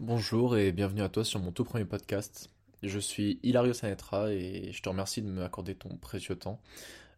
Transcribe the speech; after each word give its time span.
Bonjour 0.00 0.56
et 0.56 0.70
bienvenue 0.70 1.02
à 1.02 1.08
toi 1.08 1.24
sur 1.24 1.40
mon 1.40 1.50
tout 1.50 1.64
premier 1.64 1.84
podcast. 1.84 2.50
Je 2.84 3.00
suis 3.00 3.40
Hilario 3.42 3.72
Sanetra 3.72 4.30
et 4.30 4.70
je 4.70 4.80
te 4.80 4.88
remercie 4.88 5.22
de 5.22 5.26
m'accorder 5.26 5.74
ton 5.74 5.96
précieux 5.96 6.36
temps 6.36 6.60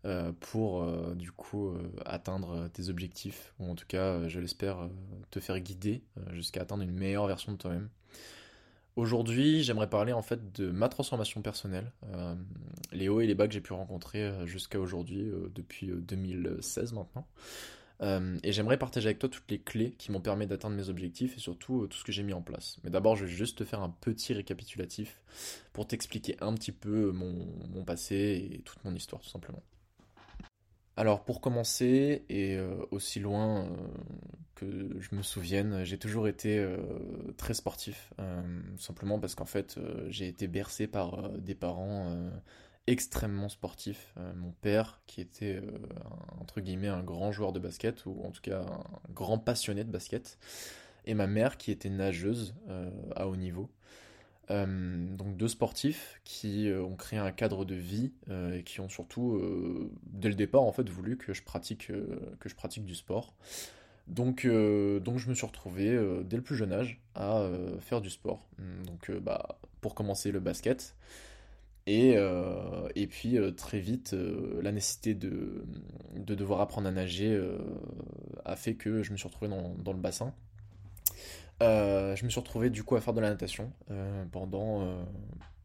euh, 0.06 0.32
pour 0.40 0.82
euh, 0.82 1.14
du 1.14 1.30
coup 1.30 1.68
euh, 1.68 1.92
atteindre 2.06 2.68
tes 2.68 2.88
objectifs 2.88 3.52
ou 3.58 3.70
en 3.70 3.74
tout 3.74 3.84
cas 3.86 4.26
je 4.28 4.40
l'espère 4.40 4.88
te 5.30 5.40
faire 5.40 5.60
guider 5.60 6.02
jusqu'à 6.32 6.62
atteindre 6.62 6.82
une 6.82 6.94
meilleure 6.94 7.26
version 7.26 7.52
de 7.52 7.58
toi-même. 7.58 7.90
Aujourd'hui 8.96 9.62
j'aimerais 9.62 9.90
parler 9.90 10.14
en 10.14 10.22
fait 10.22 10.58
de 10.58 10.70
ma 10.70 10.88
transformation 10.88 11.42
personnelle, 11.42 11.92
les 12.92 13.10
hauts 13.10 13.20
et 13.20 13.26
les 13.26 13.34
bas 13.34 13.46
que 13.46 13.52
j'ai 13.52 13.60
pu 13.60 13.74
rencontrer 13.74 14.32
jusqu'à 14.46 14.80
aujourd'hui 14.80 15.30
depuis 15.54 15.88
2016 15.88 16.94
maintenant. 16.94 17.26
Euh, 18.02 18.38
et 18.42 18.52
j'aimerais 18.52 18.78
partager 18.78 19.08
avec 19.08 19.18
toi 19.18 19.28
toutes 19.28 19.50
les 19.50 19.58
clés 19.58 19.90
qui 19.98 20.10
m'ont 20.10 20.20
permis 20.20 20.46
d'atteindre 20.46 20.76
mes 20.76 20.88
objectifs 20.88 21.36
et 21.36 21.40
surtout 21.40 21.82
euh, 21.82 21.86
tout 21.86 21.98
ce 21.98 22.04
que 22.04 22.12
j'ai 22.12 22.22
mis 22.22 22.32
en 22.32 22.40
place. 22.40 22.78
Mais 22.82 22.90
d'abord, 22.90 23.16
je 23.16 23.26
vais 23.26 23.30
juste 23.30 23.58
te 23.58 23.64
faire 23.64 23.82
un 23.82 23.90
petit 23.90 24.32
récapitulatif 24.32 25.20
pour 25.72 25.86
t'expliquer 25.86 26.36
un 26.40 26.54
petit 26.54 26.72
peu 26.72 27.12
mon, 27.12 27.84
passé 27.84 28.50
et 28.52 28.58
toute 28.60 28.82
mon 28.84 28.94
histoire, 28.94 29.20
tout 29.20 29.28
simplement. 29.28 29.62
Alors 30.96 31.24
pour 31.24 31.40
commencer, 31.40 32.24
et 32.28 32.56
euh, 32.56 32.74
aussi 32.90 33.20
loin 33.20 33.68
que 34.54 34.66
je 34.98 35.14
me 35.14 35.22
souvienne, 35.22 35.84
j'ai 35.84 35.98
toujours 35.98 36.28
été 36.28 36.62
très 37.38 37.54
sportif, 37.54 38.12
simplement 38.76 39.18
parce 39.18 39.34
qu'en 39.34 39.46
fait 39.46 39.80
j'ai 40.08 40.28
été 40.28 40.48
bercé 40.48 40.86
par 40.86 41.30
des 41.30 41.54
parents 41.54 42.30
extrêmement 42.90 43.48
sportif. 43.48 44.12
Euh, 44.18 44.32
mon 44.34 44.50
père, 44.50 45.00
qui 45.06 45.20
était 45.20 45.56
euh, 45.56 45.78
entre 46.40 46.60
guillemets 46.60 46.88
un 46.88 47.04
grand 47.04 47.30
joueur 47.30 47.52
de 47.52 47.60
basket, 47.60 48.04
ou 48.04 48.20
en 48.24 48.32
tout 48.32 48.42
cas 48.42 48.62
un 48.62 49.12
grand 49.12 49.38
passionné 49.38 49.84
de 49.84 49.90
basket, 49.90 50.38
et 51.06 51.14
ma 51.14 51.28
mère, 51.28 51.56
qui 51.56 51.70
était 51.70 51.88
nageuse 51.88 52.54
euh, 52.68 52.90
à 53.14 53.28
haut 53.28 53.36
niveau. 53.36 53.70
donc 54.48 55.36
deux 55.36 55.46
sportifs 55.46 56.20
qui 56.24 56.68
ont 56.74 56.96
créé 56.96 57.20
un 57.20 57.30
cadre 57.30 57.64
de 57.64 57.76
vie 57.76 58.10
et 58.52 58.64
qui 58.64 58.80
ont 58.80 58.88
surtout, 58.88 59.40
dès 60.02 60.28
le 60.28 60.34
départ, 60.34 60.62
en 60.62 60.72
fait, 60.72 60.88
voulu 60.88 61.16
que 61.16 61.32
je 61.32 61.44
pratique, 61.44 61.86
que 62.40 62.48
je 62.48 62.54
pratique 62.56 62.84
du 62.84 62.96
sport. 62.96 63.32
Donc, 64.08 64.44
donc 64.44 65.18
je 65.18 65.28
me 65.28 65.34
suis 65.34 65.46
retrouvé 65.46 65.96
dès 66.24 66.36
le 66.36 66.42
plus 66.42 66.56
jeune 66.56 66.72
âge 66.72 67.00
à 67.14 67.48
faire 67.78 68.00
du 68.00 68.10
sport. 68.10 68.44
Donc 68.86 69.12
bah, 69.20 69.60
pour 69.80 69.94
commencer 69.94 70.32
le 70.32 70.40
basket, 70.40 70.96
et, 71.86 72.14
euh, 72.16 72.88
et 72.94 73.06
puis 73.06 73.38
euh, 73.38 73.50
très 73.52 73.80
vite, 73.80 74.12
euh, 74.12 74.60
la 74.62 74.72
nécessité 74.72 75.14
de, 75.14 75.64
de, 76.14 76.34
devoir 76.34 76.60
apprendre 76.60 76.88
à 76.88 76.90
nager 76.90 77.40
a 78.44 78.56
fait 78.56 78.74
que 78.74 79.02
je 79.02 79.12
me 79.12 79.16
suis 79.16 79.26
retrouvé 79.26 79.48
dans, 79.50 79.74
dans 79.74 79.92
le 79.92 79.98
bassin. 79.98 80.34
je 81.60 82.24
me 82.24 82.28
suis 82.28 82.40
retrouvé 82.40 82.70
du 82.70 82.84
coup 82.84 82.96
à 82.96 83.00
faire 83.00 83.14
de 83.14 83.20
la 83.20 83.30
natation 83.30 83.72
pendant 84.32 85.04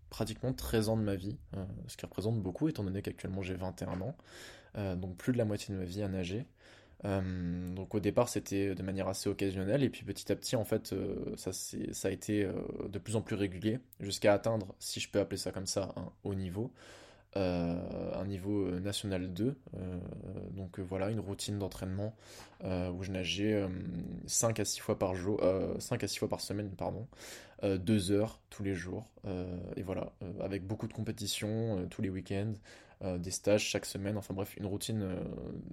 pratiquement 0.10 0.54
13 0.54 0.90
ans 0.90 0.98
de 0.98 1.04
ma 1.04 1.16
vie, 1.16 1.38
ce 1.88 1.98
qui 1.98 2.06
représente 2.06 2.42
beaucoup 2.42 2.68
étant 2.70 2.84
donné 2.84 3.02
qu'actuellement 3.02 3.42
j'ai 3.42 3.56
21 3.56 4.02
ans, 4.02 4.16
donc 4.96 5.18
plus 5.18 5.34
de 5.34 5.38
la 5.38 5.46
moitié 5.46 5.74
de 5.74 5.80
ma 5.80 5.86
vie 5.86 6.02
à 6.02 6.08
nager. 6.08 6.46
Euh, 7.04 7.74
donc 7.74 7.94
au 7.94 8.00
départ 8.00 8.30
c'était 8.30 8.74
de 8.74 8.82
manière 8.82 9.08
assez 9.08 9.30
occasionnelle 9.30 9.84
et 9.84 9.90
puis 9.90 10.04
petit 10.04 10.32
à 10.32 10.36
petit 10.36 10.56
en 10.56 10.64
fait 10.64 10.94
euh, 10.94 11.36
ça, 11.36 11.52
ça 11.52 12.08
a 12.08 12.12
été 12.12 12.46
euh, 12.46 12.54
de 12.88 12.98
plus 13.00 13.16
en 13.16 13.22
plus 13.22 13.36
régulier 13.36 13.80
jusqu'à 14.00 14.34
atteindre, 14.34 14.74
si 14.80 15.00
je 15.00 15.10
peux 15.10 15.20
appeler 15.20 15.38
ça 15.38 15.52
comme 15.52 15.68
ça, 15.68 15.94
un 15.98 16.12
haut 16.24 16.36
niveau. 16.36 16.72
un 17.36 18.26
niveau 18.26 18.72
national 18.80 19.34
2. 19.34 19.58
donc 20.52 20.80
voilà, 20.80 21.10
une 21.10 21.20
routine 21.20 21.60
d'entraînement 21.60 22.16
où 22.64 23.04
je 23.04 23.12
nageais 23.12 23.68
5 24.26 24.62
à 24.62 24.66
6 24.66 24.80
fois 24.80 24.98
par 24.98 25.16
jour, 25.16 25.42
5 25.80 26.02
à 26.02 26.08
6 26.08 26.20
fois 26.20 26.30
par 26.30 26.40
semaine, 26.40 26.70
pardon, 26.78 27.08
2 27.62 28.12
heures 28.12 28.40
tous 28.50 28.64
les 28.64 28.74
jours. 28.74 29.06
et 29.76 29.84
voilà, 29.84 30.14
avec 30.40 30.66
beaucoup 30.66 30.88
de 30.88 30.94
compétitions 30.94 31.86
tous 31.90 32.02
les 32.02 32.10
week-ends, 32.10 32.54
euh, 33.06 33.18
des 33.18 33.32
stages 33.32 33.64
chaque 33.64 33.86
semaine, 33.86 34.18
enfin 34.18 34.34
bref, 34.34 34.56
une 34.58 34.66
routine 34.66 35.04
euh, 35.04 35.16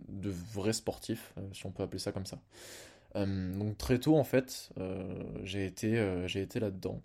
de 0.08 0.30
vrai 0.30 0.72
sportif, 0.72 1.32
euh, 1.38 1.40
si 1.52 1.64
on 1.66 1.70
peut 1.70 1.82
appeler 1.82 1.98
ça 1.98 2.12
comme 2.12 2.26
ça. 2.26 2.38
donc 3.14 3.78
très 3.78 3.98
tôt 3.98 4.16
en 4.16 4.24
fait, 4.24 4.70
j'ai 5.44 5.66
été, 5.66 6.22
j'ai 6.26 6.40
été 6.40 6.60
là-dedans. 6.60 7.00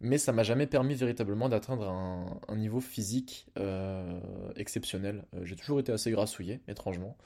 Mais 0.00 0.18
ça 0.18 0.32
m'a 0.32 0.42
jamais 0.42 0.66
permis 0.66 0.94
véritablement 0.94 1.48
d'atteindre 1.48 1.88
un, 2.48 2.56
niveau 2.56 2.80
physique 2.80 3.46
exceptionnel. 4.56 5.24
j'ai 5.44 5.56
toujours 5.56 5.78
été 5.80 5.92
assez 5.92 6.10
grassouillé, 6.10 6.60
étrangement. 6.68 7.16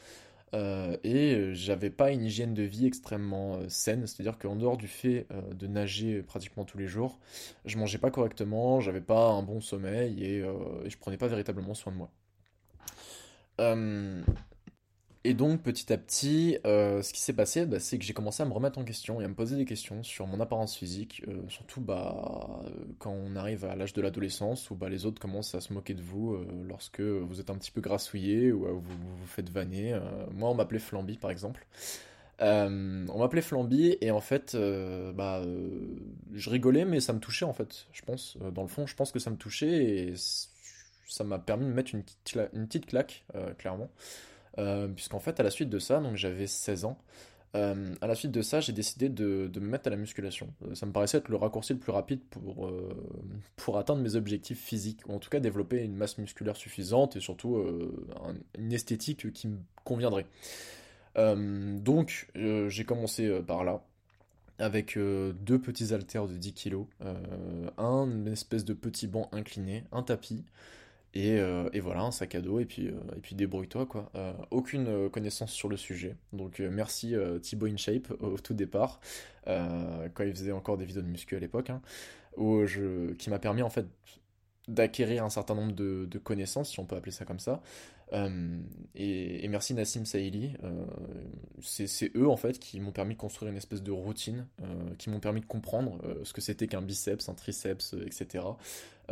Euh, 0.54 0.96
et 1.02 1.54
j'avais 1.54 1.90
pas 1.90 2.10
une 2.10 2.24
hygiène 2.24 2.54
de 2.54 2.62
vie 2.62 2.86
extrêmement 2.86 3.58
saine, 3.68 4.06
c'est-à-dire 4.06 4.38
qu'en 4.38 4.56
dehors 4.56 4.76
du 4.76 4.88
fait 4.88 5.26
de 5.52 5.66
nager 5.66 6.22
pratiquement 6.22 6.64
tous 6.64 6.78
les 6.78 6.86
jours, 6.86 7.18
je 7.64 7.78
mangeais 7.78 7.98
pas 7.98 8.10
correctement, 8.10 8.80
j'avais 8.80 9.00
pas 9.00 9.30
un 9.30 9.42
bon 9.42 9.60
sommeil 9.60 10.22
et, 10.22 10.38
et, 10.40 10.90
je 10.90 10.98
prenais 10.98 11.16
pas 11.16 11.28
véritablement 11.28 11.74
soin 11.74 11.92
de 11.92 11.98
moi. 11.98 12.10
Et 15.26 15.32
donc 15.32 15.62
petit 15.62 15.90
à 15.90 15.96
petit, 15.96 16.58
euh, 16.66 17.00
ce 17.00 17.14
qui 17.14 17.20
s'est 17.20 17.32
passé, 17.32 17.64
bah, 17.64 17.80
c'est 17.80 17.98
que 17.98 18.04
j'ai 18.04 18.12
commencé 18.12 18.42
à 18.42 18.46
me 18.46 18.52
remettre 18.52 18.78
en 18.78 18.84
question 18.84 19.22
et 19.22 19.24
à 19.24 19.28
me 19.28 19.34
poser 19.34 19.56
des 19.56 19.64
questions 19.64 20.02
sur 20.02 20.26
mon 20.26 20.38
apparence 20.38 20.76
physique, 20.76 21.22
euh, 21.28 21.40
surtout 21.48 21.80
bah, 21.80 22.60
quand 22.98 23.12
on 23.12 23.34
arrive 23.34 23.64
à 23.64 23.74
l'âge 23.74 23.94
de 23.94 24.02
l'adolescence 24.02 24.70
où 24.70 24.74
bah, 24.74 24.90
les 24.90 25.06
autres 25.06 25.22
commencent 25.22 25.54
à 25.54 25.62
se 25.62 25.72
moquer 25.72 25.94
de 25.94 26.02
vous 26.02 26.34
euh, 26.34 26.46
lorsque 26.68 27.00
vous 27.00 27.40
êtes 27.40 27.48
un 27.48 27.54
petit 27.54 27.70
peu 27.70 27.80
grassouillé 27.80 28.52
ou 28.52 28.66
vous 28.66 28.82
vous 28.82 29.26
faites 29.26 29.48
vanner. 29.48 29.98
moi, 30.30 30.50
on 30.50 30.54
m'appelait 30.54 30.78
Flamby 30.78 31.16
par 31.16 31.30
exemple. 31.30 31.66
on 32.40 33.18
m'appelait 33.18 33.40
Flamby 33.40 33.96
et 34.02 34.10
en 34.10 34.20
fait, 34.20 34.54
bah, 35.14 35.42
je 36.34 36.50
rigolais 36.50 36.84
mais 36.84 37.00
ça 37.00 37.14
me 37.14 37.18
touchait 37.18 37.46
en 37.46 37.54
fait. 37.54 37.86
Je 37.92 38.02
pense, 38.02 38.36
dans 38.52 38.62
le 38.62 38.68
fond, 38.68 38.86
je 38.86 38.94
pense 38.94 39.10
que 39.10 39.18
ça 39.18 39.30
me 39.30 39.36
touchait 39.36 39.84
et 39.84 40.14
ça 41.08 41.24
m'a 41.24 41.38
permis 41.38 41.66
de 41.66 41.72
mettre 41.72 41.94
une 41.94 42.02
petite, 42.02 42.86
claque, 42.86 43.24
clairement. 43.58 43.90
Euh, 44.58 44.88
puisqu'en 44.88 45.18
fait, 45.18 45.40
à 45.40 45.42
la 45.42 45.50
suite 45.50 45.70
de 45.70 45.78
ça, 45.78 46.00
donc 46.00 46.16
j'avais 46.16 46.46
16 46.46 46.84
ans, 46.84 46.98
euh, 47.56 47.94
à 48.00 48.06
la 48.06 48.14
suite 48.14 48.32
de 48.32 48.42
ça, 48.42 48.60
j'ai 48.60 48.72
décidé 48.72 49.08
de, 49.08 49.50
me 49.54 49.66
mettre 49.66 49.86
à 49.86 49.90
la 49.90 49.96
musculation. 49.96 50.48
Euh, 50.66 50.74
ça 50.74 50.86
me 50.86 50.92
paraissait 50.92 51.18
être 51.18 51.28
le 51.28 51.36
raccourci 51.36 51.72
le 51.72 51.78
plus 51.78 51.92
rapide 51.92 52.20
pour, 52.30 52.70
pour 53.56 53.78
atteindre 53.78 54.02
mes 54.02 54.16
objectifs 54.16 54.60
physiques, 54.60 55.00
ou 55.08 55.14
en 55.14 55.18
tout 55.18 55.30
cas 55.30 55.40
développer 55.40 55.82
une 55.82 55.94
masse 55.94 56.18
musculaire 56.18 56.56
suffisante 56.56 57.16
et 57.16 57.20
surtout 57.20 57.62
une 58.58 58.72
esthétique 58.72 59.32
qui 59.32 59.48
me 59.48 59.58
conviendrait. 59.84 60.26
donc 61.16 62.28
j'ai 62.34 62.84
commencé 62.84 63.40
par 63.46 63.64
là, 63.64 63.82
avec 64.58 64.96
deux 64.96 65.60
petits 65.60 65.92
haltères 65.94 66.26
de 66.26 66.36
10 66.36 66.54
kg, 66.54 66.84
un 67.78 68.26
espèce 68.26 68.64
de 68.64 68.74
petit 68.74 69.06
banc 69.06 69.28
incliné, 69.32 69.84
un 69.92 70.02
tapis, 70.02 70.44
euh, 71.16 71.68
et, 71.72 71.80
voilà, 71.80 72.02
un 72.02 72.10
sac 72.10 72.34
à 72.34 72.40
dos, 72.40 72.58
et 72.58 72.64
puis, 72.64 72.88
euh, 72.88 72.92
et 73.16 73.20
puis 73.20 73.34
débrouille-toi, 73.34 73.86
quoi. 73.86 74.10
Euh, 74.16 74.32
aucune 74.50 75.08
connaissance 75.10 75.52
sur 75.52 75.68
le 75.68 75.76
sujet. 75.76 76.16
Donc 76.32 76.58
merci 76.58 77.14
Thibaut 77.42 77.66
InShape 77.66 78.10
au 78.20 78.38
tout 78.38 78.54
départ, 78.54 79.00
quand 79.46 80.24
il 80.24 80.30
faisait 80.30 80.52
encore 80.52 80.76
des 80.76 80.84
vidéos 80.84 81.02
de 81.02 81.08
muscu 81.08 81.36
à 81.36 81.38
l'époque, 81.38 81.70
hein, 81.70 81.80
qui 83.18 83.30
m'a 83.30 83.38
permis 83.38 83.62
en 83.62 83.70
fait 83.70 83.86
d'acquérir 84.66 85.24
un 85.24 85.30
certain 85.30 85.54
nombre 85.54 85.72
de, 85.72 86.18
connaissances, 86.18 86.70
si 86.70 86.80
on 86.80 86.86
peut 86.86 86.96
appeler 86.96 87.12
ça 87.12 87.24
comme 87.24 87.38
ça. 87.38 87.62
et, 88.94 89.48
merci 89.48 89.74
Nassim 89.74 90.04
Saïli. 90.04 90.54
c'est 91.60 92.10
eux 92.16 92.28
en 92.28 92.36
fait 92.36 92.58
qui 92.58 92.80
m'ont 92.80 92.92
permis 92.92 93.14
de 93.14 93.20
construire 93.20 93.50
une 93.50 93.58
espèce 93.58 93.82
de 93.82 93.92
routine, 93.92 94.46
qui 94.98 95.10
m'ont 95.10 95.20
permis 95.20 95.40
de 95.40 95.46
comprendre 95.46 96.00
ce 96.24 96.32
que 96.32 96.40
c'était 96.40 96.66
qu'un 96.66 96.82
biceps, 96.82 97.28
un 97.28 97.34
triceps, 97.34 97.94
etc. 98.04 98.44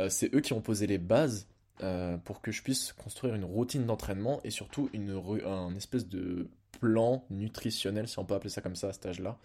c'est 0.09 0.33
eux 0.35 0.41
qui 0.41 0.53
ont 0.53 0.61
posé 0.61 0.87
les 0.87 0.97
bases 0.97 1.47
euh, 1.81 2.17
pour 2.17 2.41
que 2.41 2.51
je 2.51 2.61
puisse 2.61 2.93
construire 2.93 3.33
une 3.33 3.45
routine 3.45 3.85
d'entraînement 3.85 4.39
et 4.43 4.51
surtout 4.51 4.91
une, 4.93 5.19
un 5.43 5.75
espèce 5.75 6.07
de 6.07 6.49
plan 6.79 7.25
nutritionnel, 7.31 8.07
si 8.07 8.19
on 8.19 8.25
peut 8.25 8.35
appeler 8.35 8.51
ça 8.51 8.61
comme 8.61 8.75
ça 8.75 8.89
à 8.89 8.93
cet 8.93 9.07
âge-là. 9.07 9.39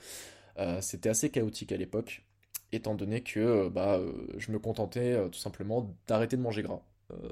Euh, 0.59 0.81
c'était 0.83 1.09
assez 1.09 1.31
chaotique 1.31 1.73
à 1.73 1.79
l'époque, 1.79 2.27
étant 2.71 2.95
donné 2.95 3.23
que 3.23 3.41
euh, 3.41 3.71
bah, 3.71 3.99
je 4.37 4.53
me 4.53 4.59
contentais 4.59 5.19
tout 5.31 5.39
simplement 5.39 5.97
d'arrêter 6.07 6.37
de 6.37 6.43
manger 6.43 6.63
gras, 6.63 6.83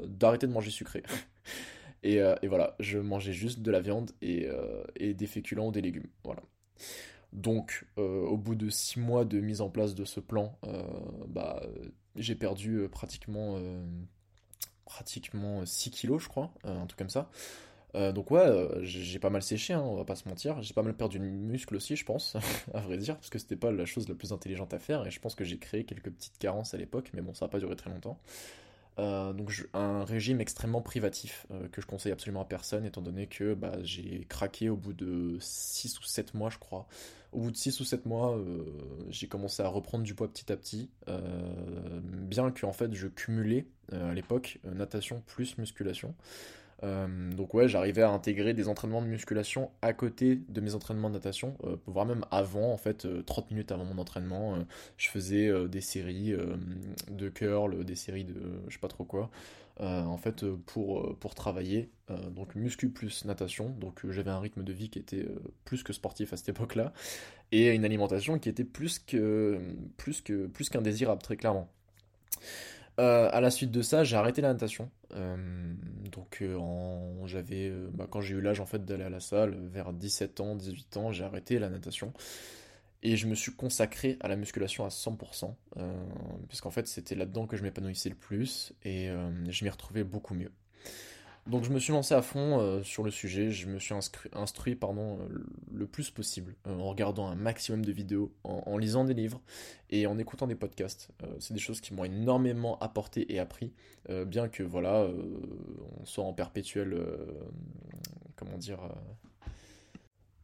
d'arrêter 0.06 0.46
de 0.46 0.52
manger 0.52 0.70
sucré. 0.70 1.02
et, 2.02 2.16
et, 2.16 2.48
voilà, 2.48 2.74
je 2.80 2.98
mangeais 2.98 3.34
juste 3.34 3.60
de 3.60 3.70
la 3.70 3.80
viande 3.80 4.12
et, 4.22 4.48
et 4.96 5.12
des 5.12 5.26
féculents 5.26 5.68
ou 5.68 5.72
des 5.72 5.82
légumes. 5.82 6.08
Voilà. 6.24 6.42
Donc, 7.32 7.84
au 7.96 8.38
bout 8.38 8.54
de 8.54 8.70
six 8.70 8.98
mois 8.98 9.26
de 9.26 9.40
mise 9.40 9.60
en 9.60 9.68
place 9.68 9.94
de 9.94 10.06
ce 10.06 10.20
plan, 10.20 10.58
bah, 11.28 11.62
j'ai 12.14 12.34
perdu 12.34 12.88
pratiquement 12.90 13.58
pratiquement 14.86 15.66
6 15.66 15.90
kilos, 15.90 16.22
je 16.22 16.28
crois, 16.28 16.50
euh, 16.64 16.80
un 16.80 16.86
truc 16.86 16.98
comme 16.98 17.10
ça. 17.10 17.28
Euh, 17.94 18.12
donc 18.12 18.30
ouais, 18.30 18.40
euh, 18.40 18.82
j'ai 18.82 19.18
pas 19.18 19.30
mal 19.30 19.42
séché, 19.42 19.74
hein, 19.74 19.80
on 19.80 19.96
va 19.96 20.04
pas 20.04 20.16
se 20.16 20.28
mentir. 20.28 20.60
J'ai 20.62 20.74
pas 20.74 20.82
mal 20.82 20.94
perdu 20.94 21.18
de 21.18 21.24
muscle 21.24 21.76
aussi, 21.76 21.96
je 21.96 22.04
pense, 22.04 22.36
à 22.74 22.80
vrai 22.80 22.96
dire, 22.96 23.16
parce 23.16 23.30
que 23.30 23.38
c'était 23.38 23.56
pas 23.56 23.70
la 23.70 23.84
chose 23.84 24.08
la 24.08 24.14
plus 24.14 24.32
intelligente 24.32 24.72
à 24.72 24.78
faire, 24.78 25.06
et 25.06 25.10
je 25.10 25.20
pense 25.20 25.34
que 25.34 25.44
j'ai 25.44 25.58
créé 25.58 25.84
quelques 25.84 26.10
petites 26.10 26.38
carences 26.38 26.72
à 26.74 26.78
l'époque, 26.78 27.10
mais 27.14 27.20
bon, 27.20 27.34
ça 27.34 27.46
a 27.46 27.48
pas 27.48 27.58
duré 27.58 27.76
très 27.76 27.90
longtemps. 27.90 28.18
Euh, 28.98 29.34
donc 29.34 29.52
un 29.74 30.04
régime 30.04 30.40
extrêmement 30.40 30.80
privatif 30.80 31.46
euh, 31.50 31.68
que 31.68 31.82
je 31.82 31.86
conseille 31.86 32.12
absolument 32.12 32.40
à 32.40 32.46
personne 32.46 32.86
étant 32.86 33.02
donné 33.02 33.26
que 33.26 33.52
bah, 33.52 33.76
j'ai 33.82 34.24
craqué 34.28 34.70
au 34.70 34.76
bout 34.76 34.94
de 34.94 35.36
6 35.38 36.00
ou 36.00 36.02
7 36.02 36.34
mois 36.34 36.48
je 36.48 36.58
crois. 36.58 36.86
Au 37.32 37.40
bout 37.40 37.50
de 37.50 37.56
6 37.56 37.78
ou 37.80 37.84
7 37.84 38.06
mois 38.06 38.38
euh, 38.38 38.64
j'ai 39.10 39.28
commencé 39.28 39.62
à 39.62 39.68
reprendre 39.68 40.02
du 40.02 40.14
poids 40.14 40.28
petit 40.28 40.50
à 40.50 40.56
petit 40.56 40.90
bien 42.02 42.50
que 42.50 42.64
en 42.64 42.72
fait 42.72 42.94
je 42.94 43.08
cumulais 43.08 43.66
à 43.92 44.14
l'époque 44.14 44.58
natation 44.64 45.22
plus 45.26 45.58
musculation. 45.58 46.14
Euh, 46.82 47.32
donc 47.32 47.54
ouais, 47.54 47.68
j'arrivais 47.68 48.02
à 48.02 48.10
intégrer 48.10 48.52
des 48.52 48.68
entraînements 48.68 49.00
de 49.00 49.06
musculation 49.06 49.70
à 49.82 49.92
côté 49.92 50.36
de 50.48 50.60
mes 50.60 50.74
entraînements 50.74 51.08
de 51.08 51.14
natation, 51.14 51.56
euh, 51.64 51.76
voire 51.86 52.06
même 52.06 52.24
avant, 52.30 52.72
en 52.72 52.76
fait, 52.76 53.06
30 53.24 53.44
euh, 53.44 53.48
minutes 53.50 53.72
avant 53.72 53.84
mon 53.84 53.98
entraînement, 53.98 54.58
je 54.96 55.08
faisais 55.08 55.68
des 55.68 55.80
séries 55.80 56.34
de 57.10 57.28
curl, 57.28 57.84
des 57.84 57.96
séries 57.96 58.24
de 58.24 58.34
je 58.68 58.74
sais 58.74 58.80
pas 58.80 58.88
trop 58.88 59.04
quoi, 59.04 59.30
en 59.78 60.16
fait, 60.16 60.44
pour, 60.66 61.16
pour 61.18 61.34
travailler, 61.34 61.90
donc 62.30 62.54
muscu 62.54 62.88
plus 62.88 63.24
natation, 63.24 63.70
donc 63.70 64.00
j'avais 64.10 64.30
un 64.30 64.40
rythme 64.40 64.62
de 64.62 64.72
vie 64.72 64.88
qui 64.90 64.98
était 64.98 65.26
plus 65.64 65.82
que 65.82 65.92
sportif 65.92 66.32
à 66.32 66.36
cette 66.36 66.50
époque-là, 66.50 66.92
et 67.52 67.68
une 67.74 67.84
alimentation 67.84 68.38
qui 68.38 68.48
était 68.48 68.64
plus 68.64 68.98
que 68.98 69.58
plus 69.96 70.20
que 70.20 70.46
plus 70.46 70.68
qu'indésirable, 70.68 71.22
très 71.22 71.36
clairement. 71.36 71.68
Euh, 72.98 73.28
à 73.30 73.40
la 73.40 73.50
suite 73.50 73.70
de 73.70 73.82
ça, 73.82 74.04
j'ai 74.04 74.16
arrêté 74.16 74.40
la 74.40 74.52
natation. 74.52 74.90
Euh, 75.14 75.36
donc, 76.12 76.38
euh, 76.40 76.58
j'avais, 77.26 77.70
bah, 77.92 78.06
quand 78.10 78.20
j'ai 78.20 78.34
eu 78.34 78.40
l'âge 78.40 78.60
en 78.60 78.66
fait 78.66 78.84
d'aller 78.84 79.04
à 79.04 79.10
la 79.10 79.20
salle, 79.20 79.54
vers 79.70 79.92
17 79.92 80.40
ans, 80.40 80.54
18 80.56 80.96
ans, 80.96 81.12
j'ai 81.12 81.24
arrêté 81.24 81.58
la 81.58 81.68
natation. 81.68 82.12
Et 83.02 83.16
je 83.16 83.26
me 83.26 83.34
suis 83.34 83.52
consacré 83.52 84.16
à 84.20 84.28
la 84.28 84.36
musculation 84.36 84.84
à 84.84 84.88
100%, 84.88 85.54
puisqu'en 86.48 86.70
fait 86.70 86.88
c'était 86.88 87.14
là-dedans 87.14 87.46
que 87.46 87.56
je 87.56 87.62
m'épanouissais 87.62 88.08
le 88.08 88.16
plus, 88.16 88.72
et 88.84 89.10
je 89.48 89.64
m'y 89.64 89.70
retrouvais 89.70 90.02
beaucoup 90.02 90.34
mieux. 90.34 90.50
Donc 91.46 91.62
je 91.62 91.70
me 91.70 91.78
suis 91.78 91.92
lancé 91.92 92.12
à 92.12 92.22
fond 92.22 92.58
euh, 92.58 92.82
sur 92.82 93.04
le 93.04 93.12
sujet, 93.12 93.52
je 93.52 93.68
me 93.68 93.78
suis 93.78 93.94
instruit 94.32 94.76
euh, 94.82 95.16
le 95.72 95.86
plus 95.86 96.10
possible, 96.10 96.56
euh, 96.66 96.76
en 96.76 96.88
regardant 96.88 97.28
un 97.28 97.36
maximum 97.36 97.84
de 97.84 97.92
vidéos, 97.92 98.32
en, 98.42 98.76
lisant 98.76 99.04
des 99.04 99.14
livres 99.14 99.40
et 99.90 100.08
en 100.08 100.18
écoutant 100.18 100.48
des 100.48 100.56
podcasts. 100.56 101.10
c'est 101.38 101.54
des 101.54 101.60
choses 101.60 101.80
qui 101.80 101.94
m'ont 101.94 102.04
énormément 102.04 102.78
apporté 102.80 103.32
et 103.32 103.38
appris, 103.38 103.72
bien 104.26 104.48
que 104.48 104.62
voilà, 104.62 105.08
on 106.00 106.04
soit 106.04 106.24
en 106.24 106.32
perpétuel, 106.32 107.00
comment 108.34 108.58
dire, 108.58 108.80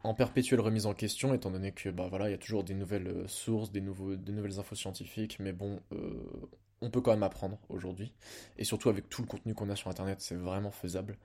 en 0.04 0.14
perpétuelle 0.14 0.60
remise 0.60 0.86
en 0.86 0.94
question, 0.94 1.34
étant 1.34 1.50
donné 1.50 1.72
que 1.72 1.88
bah 1.88 2.06
voilà, 2.08 2.28
il 2.28 2.32
y 2.32 2.34
a 2.34 2.38
toujours 2.38 2.64
des 2.64 2.74
nouvelles 2.74 3.24
sources, 3.26 3.72
des 3.72 3.80
nouvelles 3.80 4.58
infos 4.58 4.76
scientifiques, 4.76 5.38
mais 5.40 5.52
bon, 5.52 5.80
on 6.82 6.90
peut 6.90 7.00
quand 7.00 7.12
même 7.12 7.22
apprendre 7.22 7.58
aujourd'hui. 7.68 8.12
Et 8.58 8.64
surtout 8.64 8.90
avec 8.90 9.08
tout 9.08 9.22
le 9.22 9.28
contenu 9.28 9.54
qu'on 9.54 9.70
a 9.70 9.76
sur 9.76 9.88
Internet, 9.88 10.20
c'est 10.20 10.34
vraiment 10.34 10.70
faisable. 10.70 11.16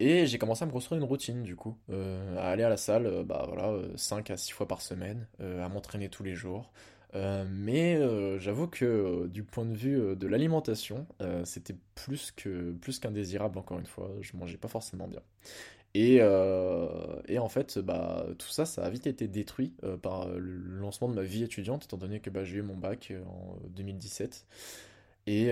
Et 0.00 0.26
j'ai 0.26 0.38
commencé 0.38 0.62
à 0.62 0.66
me 0.66 0.72
construire 0.72 1.00
une 1.00 1.06
routine 1.06 1.42
du 1.42 1.56
coup, 1.56 1.76
euh, 1.90 2.36
à 2.38 2.48
aller 2.48 2.62
à 2.62 2.70
la 2.70 2.78
salle, 2.78 3.06
euh, 3.06 3.22
bah 3.22 3.44
voilà, 3.46 3.78
5 3.96 4.30
euh, 4.30 4.34
à 4.34 4.36
6 4.36 4.52
fois 4.52 4.66
par 4.66 4.80
semaine, 4.80 5.26
à 5.38 5.68
m'entraîner 5.68 6.08
tous 6.08 6.22
les 6.22 6.34
jours. 6.34 6.72
Mais 7.14 7.98
j'avoue 8.38 8.66
que 8.66 9.26
du 9.28 9.42
point 9.42 9.64
de 9.64 9.76
vue 9.76 10.16
de 10.16 10.26
l'alimentation, 10.26 11.06
c'était 11.44 11.76
plus 11.94 12.32
que 12.32 12.72
plus 12.72 12.98
qu'indésirable 12.98 13.58
encore 13.58 13.78
une 13.78 13.86
fois. 13.86 14.10
Je 14.20 14.36
mangeais 14.36 14.58
pas 14.58 14.68
forcément 14.68 15.08
bien. 15.08 15.22
Et, 15.94 16.16
et, 17.28 17.38
en 17.38 17.48
fait, 17.48 17.78
bah, 17.78 18.26
tout 18.38 18.48
ça, 18.48 18.64
ça 18.64 18.84
a 18.84 18.90
vite 18.90 19.06
été 19.06 19.26
détruit 19.28 19.72
par 20.02 20.28
le 20.28 20.78
lancement 20.78 21.08
de 21.08 21.14
ma 21.14 21.22
vie 21.22 21.42
étudiante, 21.42 21.84
étant 21.84 21.96
donné 21.96 22.20
que 22.20 22.30
bah, 22.30 22.44
j'ai 22.44 22.58
eu 22.58 22.62
mon 22.62 22.76
bac 22.76 23.12
en 23.26 23.56
2017. 23.70 24.46
Et, 25.26 25.50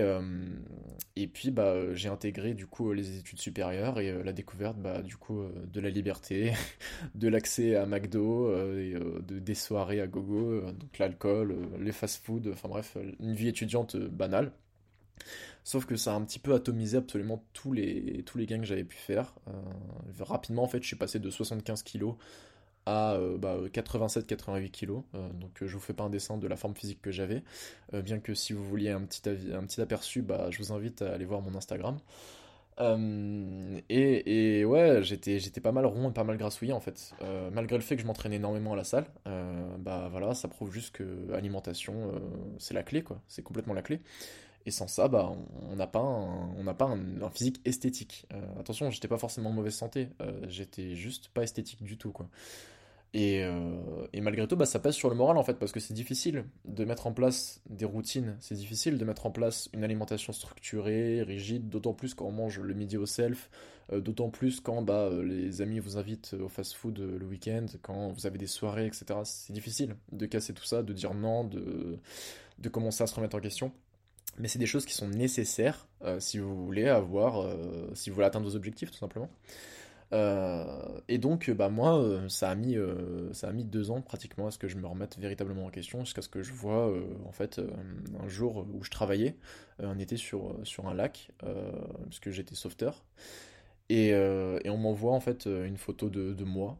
et 1.15 1.27
puis, 1.27 1.51
bah, 1.51 1.93
j'ai 1.93 2.09
intégré 2.09 2.53
du 2.53 2.67
coup 2.67 2.91
les 2.91 3.17
études 3.17 3.39
supérieures 3.39 3.99
et 3.99 4.23
la 4.23 4.33
découverte 4.33 4.77
bah, 4.77 5.01
du 5.01 5.15
coup, 5.15 5.43
de 5.71 5.79
la 5.79 5.89
liberté, 5.89 6.53
de 7.15 7.27
l'accès 7.27 7.75
à 7.75 7.85
McDo, 7.85 8.51
et, 8.77 8.93
de, 8.93 9.39
des 9.39 9.55
soirées 9.55 10.01
à 10.01 10.07
gogo, 10.07 10.61
donc 10.61 10.97
l'alcool, 10.97 11.55
les 11.79 11.91
fast-food, 11.91 12.49
enfin 12.51 12.67
bref, 12.67 12.97
une 13.19 13.35
vie 13.35 13.47
étudiante 13.47 13.95
banale. 13.95 14.51
Sauf 15.63 15.85
que 15.85 15.95
ça 15.95 16.13
a 16.13 16.15
un 16.15 16.23
petit 16.23 16.39
peu 16.39 16.53
atomisé 16.55 16.97
absolument 16.97 17.43
tous 17.53 17.73
les, 17.73 18.23
tous 18.25 18.37
les 18.37 18.45
gains 18.45 18.59
que 18.59 18.65
j'avais 18.65 18.83
pu 18.83 18.97
faire. 18.97 19.35
Euh, 19.47 19.51
rapidement, 20.21 20.63
en 20.63 20.67
fait, 20.67 20.81
je 20.81 20.87
suis 20.87 20.95
passé 20.95 21.19
de 21.19 21.29
75 21.29 21.83
kg 21.83 22.13
à 22.85 23.17
87-88 23.17 24.49
euh, 24.49 24.67
kg. 24.67 25.03
Euh, 25.15 25.29
donc 25.33 25.51
je 25.61 25.73
vous 25.73 25.79
fais 25.79 25.93
pas 25.93 26.03
un 26.03 26.09
dessin 26.09 26.37
de 26.37 26.47
la 26.47 26.55
forme 26.55 26.75
physique 26.75 27.01
que 27.01 27.11
j'avais. 27.11 27.43
bien 27.93 28.19
que 28.19 28.33
si 28.33 28.53
vous 28.53 28.63
vouliez 28.63 28.91
un 28.91 29.01
petit, 29.01 29.21
un 29.53 29.63
petit 29.63 29.81
aperçu, 29.81 30.21
bah, 30.21 30.47
je 30.49 30.57
vous 30.59 30.71
invite 30.71 31.01
à 31.01 31.13
aller 31.13 31.25
voir 31.25 31.41
mon 31.41 31.55
Instagram. 31.55 31.97
et, 33.89 34.59
et, 34.59 34.65
ouais, 34.65 35.03
j'étais, 35.03 35.39
j'étais 35.39 35.61
pas 35.61 35.71
mal 35.71 35.85
rond 35.85 36.09
et 36.09 36.13
pas 36.13 36.23
mal 36.23 36.37
grassouillé 36.37 36.73
en 36.73 36.79
fait. 36.79 37.13
malgré 37.51 37.77
le 37.77 37.83
fait 37.83 37.95
que 37.95 38.01
je 38.01 38.07
m'entraînais 38.07 38.37
énormément 38.37 38.73
à 38.73 38.75
la 38.77 38.83
salle, 38.83 39.05
bah 39.25 40.07
voilà, 40.09 40.33
ça 40.33 40.47
prouve 40.47 40.71
juste 40.71 40.95
que 40.95 41.31
alimentation, 41.33 42.13
c'est 42.57 42.73
la 42.73 42.83
clé 42.83 43.03
quoi. 43.03 43.21
C'est 43.27 43.43
complètement 43.43 43.73
la 43.73 43.81
clé. 43.81 44.01
Et 44.65 44.71
sans 44.71 44.87
ça, 44.87 45.07
bah, 45.07 45.31
on 45.69 45.75
n'a 45.75 45.87
pas, 45.87 45.99
un, 45.99 46.49
on 46.57 46.73
pas 46.73 46.85
un, 46.85 47.29
physique 47.29 47.61
esthétique. 47.65 48.27
Euh, 48.33 48.59
attention, 48.59 48.91
j'étais 48.91 49.07
pas 49.07 49.17
forcément 49.17 49.49
en 49.49 49.53
mauvaise 49.53 49.75
santé, 49.75 50.09
euh, 50.21 50.31
j'étais 50.47 50.95
juste 50.95 51.29
pas 51.29 51.43
esthétique 51.43 51.83
du 51.83 51.97
tout, 51.97 52.11
quoi. 52.11 52.27
Et, 53.15 53.43
euh, 53.43 54.05
et, 54.13 54.21
malgré 54.21 54.47
tout, 54.47 54.55
bah, 54.55 54.67
ça 54.67 54.77
pèse 54.77 54.93
sur 54.93 55.09
le 55.09 55.15
moral 55.15 55.37
en 55.37 55.43
fait, 55.43 55.55
parce 55.55 55.71
que 55.71 55.79
c'est 55.79 55.95
difficile 55.95 56.45
de 56.65 56.85
mettre 56.85 57.07
en 57.07 57.11
place 57.11 57.63
des 57.67 57.85
routines, 57.85 58.37
c'est 58.39 58.53
difficile 58.53 58.99
de 58.99 59.05
mettre 59.05 59.25
en 59.25 59.31
place 59.31 59.67
une 59.73 59.83
alimentation 59.83 60.31
structurée, 60.31 61.23
rigide, 61.23 61.69
d'autant 61.69 61.93
plus 61.93 62.13
quand 62.13 62.25
on 62.25 62.31
mange 62.31 62.59
le 62.59 62.73
midi 62.75 62.97
au 62.97 63.07
self, 63.07 63.49
d'autant 63.91 64.29
plus 64.29 64.59
quand 64.59 64.83
bah, 64.83 65.09
les 65.23 65.63
amis 65.63 65.79
vous 65.79 65.97
invitent 65.97 66.35
au 66.39 66.49
fast-food 66.49 66.99
le 66.99 67.25
week-end, 67.25 67.65
quand 67.81 68.09
vous 68.09 68.27
avez 68.27 68.37
des 68.37 68.45
soirées, 68.45 68.85
etc. 68.85 69.21
C'est 69.23 69.53
difficile 69.53 69.95
de 70.11 70.27
casser 70.27 70.53
tout 70.53 70.65
ça, 70.65 70.83
de 70.83 70.93
dire 70.93 71.15
non, 71.15 71.45
de, 71.45 71.97
de 72.59 72.69
commencer 72.69 73.01
à 73.01 73.07
se 73.07 73.15
remettre 73.15 73.35
en 73.35 73.39
question 73.39 73.71
mais 74.39 74.47
c'est 74.47 74.59
des 74.59 74.65
choses 74.65 74.85
qui 74.85 74.93
sont 74.93 75.09
nécessaires 75.09 75.87
euh, 76.03 76.19
si 76.19 76.39
vous 76.39 76.65
voulez 76.65 76.87
avoir, 76.87 77.41
euh, 77.41 77.89
si 77.93 78.09
vous 78.09 78.15
voulez 78.15 78.27
atteindre 78.27 78.49
vos 78.49 78.55
objectifs 78.55 78.89
tout 78.89 78.97
simplement. 78.97 79.29
Euh, 80.11 80.65
et 81.07 81.19
donc, 81.19 81.51
bah 81.51 81.69
moi, 81.69 82.03
ça 82.29 82.49
a 82.49 82.55
mis, 82.55 82.75
ça 83.33 83.49
a 83.49 83.51
mis 83.51 83.63
deux 83.63 83.91
ans 83.91 84.01
pratiquement 84.01 84.47
à 84.47 84.51
ce 84.51 84.57
que 84.57 84.67
je 84.67 84.77
me 84.77 84.87
remette 84.87 85.19
véritablement 85.19 85.65
en 85.65 85.69
question, 85.69 86.03
jusqu'à 86.03 86.23
ce 86.23 86.29
que 86.29 86.41
je 86.41 86.53
vois, 86.53 86.91
en 87.27 87.31
fait, 87.31 87.61
un 88.19 88.27
jour 88.27 88.65
où 88.73 88.83
je 88.83 88.89
travaillais, 88.89 89.35
on 89.77 89.99
était 89.99 90.17
sur, 90.17 90.57
sur 90.63 90.87
un 90.87 90.95
lac, 90.95 91.29
puisque 92.07 92.31
j'étais 92.31 92.55
sauveteur, 92.55 93.05
et, 93.89 94.15
on 94.15 94.77
m'envoie 94.77 95.13
en 95.13 95.19
fait 95.19 95.45
une 95.45 95.77
photo 95.77 96.09
de, 96.09 96.33
de 96.33 96.43
moi, 96.43 96.79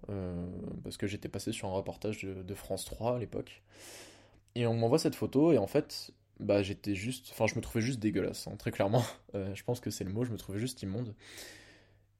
parce 0.84 0.98
que 0.98 1.06
j'étais 1.06 1.30
passé 1.30 1.52
sur 1.52 1.68
un 1.68 1.74
reportage 1.74 2.24
de 2.24 2.54
France 2.56 2.86
3 2.86 3.18
à 3.18 3.20
l'époque. 3.20 3.62
Et 4.56 4.66
on 4.66 4.74
m'envoie 4.74 4.98
cette 4.98 5.16
photo, 5.16 5.52
et 5.52 5.60
en 5.60 5.68
fait, 5.68 6.14
bah 6.40 6.64
j'étais 6.64 6.96
juste, 6.96 7.30
enfin 7.32 7.48
je 7.48 7.56
me 7.56 7.62
trouvais 7.62 7.84
juste 7.84 8.00
dégueulasse, 8.00 8.48
hein, 8.48 8.56
très 8.58 8.72
clairement. 8.72 9.04
Euh, 9.36 9.54
je 9.54 9.64
pense 9.64 9.80
que 9.80 9.92
c'est 9.92 10.04
le 10.04 10.12
mot, 10.12 10.26
je 10.26 10.32
me 10.32 10.38
trouvais 10.38 10.58
juste 10.58 10.82
immonde. 10.82 11.14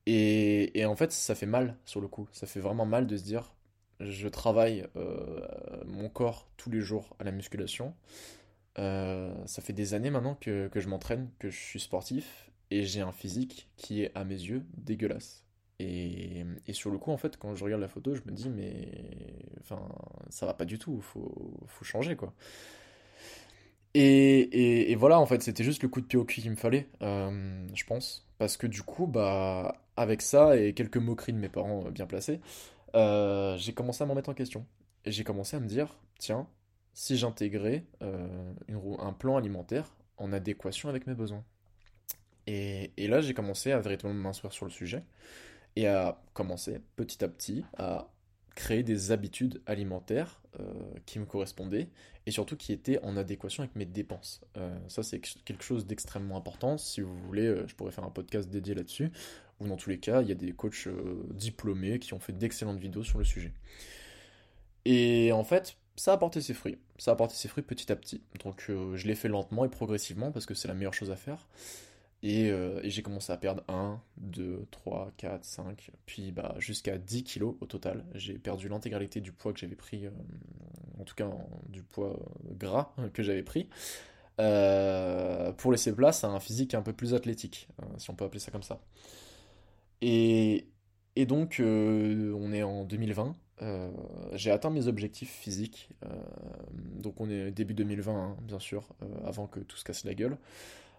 Et, 0.06 0.80
et, 0.80 0.86
en 0.86 0.96
fait, 0.96 1.12
ça 1.12 1.36
fait 1.36 1.46
mal 1.48 1.76
sur 1.86 2.02
le 2.02 2.08
coup. 2.08 2.28
Ça 2.32 2.48
fait 2.48 2.60
vraiment 2.60 2.86
mal 2.86 3.08
de 3.08 3.18
se 3.18 3.24
dire, 3.24 3.56
je 4.00 4.28
travaille 4.28 4.86
euh, 4.96 5.42
mon 5.86 6.10
corps 6.10 6.48
tous 6.58 6.70
les 6.70 6.82
jours 6.82 7.16
à 7.20 7.24
la 7.24 7.32
musculation. 7.32 7.96
Euh, 8.78 9.34
ça 9.46 9.62
fait 9.62 9.74
des 9.74 9.94
années 9.94 10.12
maintenant 10.12 10.36
que, 10.36 10.68
que 10.68 10.80
je 10.80 10.88
m'entraîne, 10.88 11.30
que 11.40 11.50
je 11.50 11.58
suis 11.58 11.80
sportif, 11.80 12.52
et 12.72 12.84
j'ai 12.84 13.02
un 13.02 13.12
physique 13.12 13.70
qui 13.76 14.04
est 14.04 14.12
à 14.16 14.24
mes 14.24 14.36
yeux 14.36 14.64
dégueulasse. 14.78 15.46
Et, 15.80 16.46
et, 16.68 16.74
sur 16.74 16.92
le 16.92 16.98
coup, 16.98 17.12
en 17.12 17.18
fait, 17.18 17.38
quand 17.38 17.56
je 17.56 17.64
regarde 17.64 17.82
la 17.82 17.88
photo, 17.88 18.14
je 18.16 18.22
me 18.26 18.32
dis, 18.32 18.50
mais 18.50 18.92
enfin, 19.62 19.82
ça 20.30 20.46
va 20.46 20.54
pas 20.54 20.66
du 20.66 20.78
tout, 20.78 21.02
faut, 21.02 21.54
faut 21.68 21.86
changer 21.86 22.16
quoi. 22.16 22.34
Et, 24.02 24.96
voilà, 24.96 25.20
en 25.20 25.26
fait, 25.26 25.42
c'était 25.44 25.64
juste 25.64 25.84
le 25.84 25.90
coup 25.90 26.00
de 26.00 26.06
pied 26.06 26.18
au 26.18 26.24
cul 26.24 26.42
qu'il 26.42 26.52
me 26.52 26.56
fallait, 26.56 26.90
euh, 27.02 27.68
je 27.74 27.84
pense. 27.84 28.26
Parce 28.38 28.56
que 28.56 28.66
du 28.68 28.82
coup, 28.82 29.08
bah, 29.08 29.82
avec 29.98 30.22
ça 30.22 30.56
et 30.58 30.74
quelques 30.74 30.98
moqueries 30.98 31.34
de 31.34 31.38
mes 31.38 31.50
parents 31.50 31.86
euh, 31.86 31.92
bien 31.92 32.06
placés, 32.06 32.40
euh, 32.96 33.58
j'ai 33.58 33.74
commencé 33.74 34.04
à 34.04 34.08
m'en 34.08 34.16
mettre 34.16 34.30
en 34.30 34.34
question. 34.34 34.66
Et 35.04 35.12
j'ai 35.12 35.26
commencé 35.26 35.58
à 35.58 35.60
me 35.60 35.68
dire, 35.68 35.98
tiens, 36.18 36.48
si 36.94 37.18
j'intégrais 37.18 37.86
un 38.02 39.14
plan 39.14 39.38
alimentaire 39.38 39.96
en 40.18 40.32
adéquation 40.34 40.90
avec 40.90 41.06
mes 41.06 41.14
besoins. 41.14 41.44
Et, 42.48 42.92
et 42.98 43.08
là, 43.08 43.22
j'ai 43.22 43.34
commencé 43.34 43.72
à 43.72 43.80
véritablement 43.80 44.22
m'instruire 44.22 44.54
sur 44.54 44.66
le 44.66 44.72
sujet 44.72 45.04
et 45.76 45.88
à 45.88 46.22
commencer 46.34 46.82
petit 46.96 47.24
à 47.24 47.28
petit 47.28 47.64
à 47.78 48.10
créer 48.60 48.84
des 48.84 49.14
habitudes 49.14 49.62
alimentaires 49.66 50.42
euh, 50.60 50.66
qui 51.06 51.18
me 51.18 51.26
correspondaient 51.26 51.88
et 52.26 52.32
surtout 52.32 52.58
qui 52.58 52.74
étaient 52.74 53.02
en 53.06 53.16
adéquation 53.16 53.64
avec 53.64 53.74
mes 53.78 53.86
dépenses. 53.86 54.42
Euh, 54.58 54.78
ça, 54.90 55.02
c'est 55.02 55.22
quelque 55.22 55.64
chose 55.64 55.88
d'extrêmement 55.88 56.36
important. 56.36 56.78
Si 56.78 57.00
vous 57.00 57.18
voulez, 57.20 57.48
euh, 57.48 57.66
je 57.68 57.76
pourrais 57.76 57.94
faire 57.94 58.04
un 58.04 58.10
podcast 58.10 58.50
dédié 58.50 58.76
là-dessus. 58.76 59.12
Ou 59.62 59.68
dans 59.70 59.78
tous 59.78 59.90
les 59.90 59.98
cas, 59.98 60.22
il 60.22 60.28
y 60.28 60.34
a 60.34 60.36
des 60.36 60.52
coachs 60.52 60.90
diplômés 61.32 62.00
qui 62.00 62.14
ont 62.14 62.20
fait 62.20 62.34
d'excellentes 62.34 62.80
vidéos 62.80 63.04
sur 63.04 63.18
le 63.18 63.24
sujet. 63.24 63.54
Et 64.84 65.32
en 65.32 65.46
fait, 65.46 65.78
ça 65.96 66.12
a 66.12 66.18
porté 66.18 66.42
ses 66.42 66.54
fruits. 66.54 66.78
Ça 66.98 67.12
a 67.12 67.16
porté 67.16 67.36
ses 67.36 67.48
fruits 67.48 67.64
petit 67.64 67.92
à 67.94 67.96
petit. 67.96 68.22
Donc 68.44 68.66
je 68.68 69.08
l'ai 69.08 69.16
fait 69.16 69.28
lentement 69.28 69.66
et 69.66 69.70
progressivement 69.70 70.32
parce 70.32 70.46
que 70.46 70.54
c'est 70.54 70.70
la 70.70 70.74
meilleure 70.74 70.94
chose 70.94 71.12
à 71.12 71.18
faire. 71.18 71.48
Et, 72.22 72.52
j'ai 72.84 73.02
commencé 73.02 73.32
à 73.32 73.38
perdre 73.38 73.64
1, 73.70 74.02
2, 74.18 74.66
3, 74.72 75.12
4, 75.18 75.44
5, 75.44 75.92
puis 76.06 76.32
bah, 76.32 76.56
jusqu'à 76.60 76.98
10 76.98 77.24
kilos 77.24 77.56
au 77.62 77.66
total. 77.66 78.04
J'ai 78.14 78.38
perdu 78.38 78.68
l'intégralité 78.68 79.22
du 79.22 79.32
poids 79.32 79.54
que 79.54 79.60
j'avais 79.60 79.76
pris, 79.76 80.08
en 81.00 81.04
tout 81.04 81.16
cas 81.16 81.30
du 81.70 81.82
poids 81.82 82.20
gras 82.58 82.94
que 83.14 83.24
j'avais 83.24 83.44
pris, 83.44 83.70
pour 84.36 85.72
laisser 85.72 85.96
place 85.96 86.24
à 86.24 86.28
un 86.28 86.40
physique 86.40 86.74
un 86.74 86.82
peu 86.82 86.94
plus 86.94 87.14
athlétique, 87.14 87.70
si 87.98 88.10
on 88.10 88.16
peut 88.16 88.26
appeler 88.26 88.40
ça 88.40 88.52
comme 88.52 88.64
ça. 88.64 88.82
Et, 90.02 90.68
donc, 91.28 91.62
on 91.62 92.54
est 92.54 92.64
en 92.64 92.84
2020. 92.84 93.36
Euh, 93.62 93.92
j'ai 94.34 94.52
atteint 94.52 94.70
mes 94.70 94.88
objectifs 94.88 95.32
physiques. 95.32 95.90
Euh, 96.06 96.10
donc 96.74 97.20
on 97.20 97.30
est 97.30 97.52
début 97.52 97.74
2020, 97.74 98.14
hein, 98.14 98.38
bien 98.42 98.60
sûr, 98.60 98.88
euh, 99.04 99.06
avant 99.26 99.48
que 99.48 99.60
tout 99.60 99.78
se 99.78 99.84
casse 99.84 100.06
la 100.06 100.14
gueule. 100.14 100.38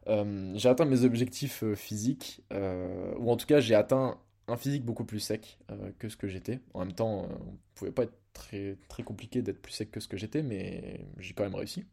J'ai 0.07 0.69
atteint 0.69 0.85
mes 0.85 1.05
objectifs 1.05 1.65
physiques, 1.75 2.43
ou 2.51 3.31
en 3.31 3.37
tout 3.37 3.47
cas 3.47 3.61
j'ai 3.61 3.75
atteint 3.75 4.19
un 4.49 4.57
physique 4.57 4.85
beaucoup 4.85 5.05
plus 5.05 5.21
sec 5.21 5.59
que 5.99 6.09
ce 6.09 6.17
que 6.17 6.27
j'étais. 6.27 6.61
En 6.75 6.81
même 6.81 6.93
temps, 6.93 7.29
on 7.31 7.59
pouvait 7.75 7.93
pas 7.93 8.05
être 8.05 8.19
très, 8.33 8.77
très 8.89 9.03
compliqué 9.03 9.43
d'être 9.43 9.61
plus 9.61 9.73
sec 9.73 9.91
que 9.91 10.01
ce 10.01 10.09
que 10.09 10.17
j'étais, 10.17 10.43
mais 10.43 11.07
j'ai 11.19 11.35
quand 11.35 11.45
même 11.45 11.55
réussi. 11.55 11.85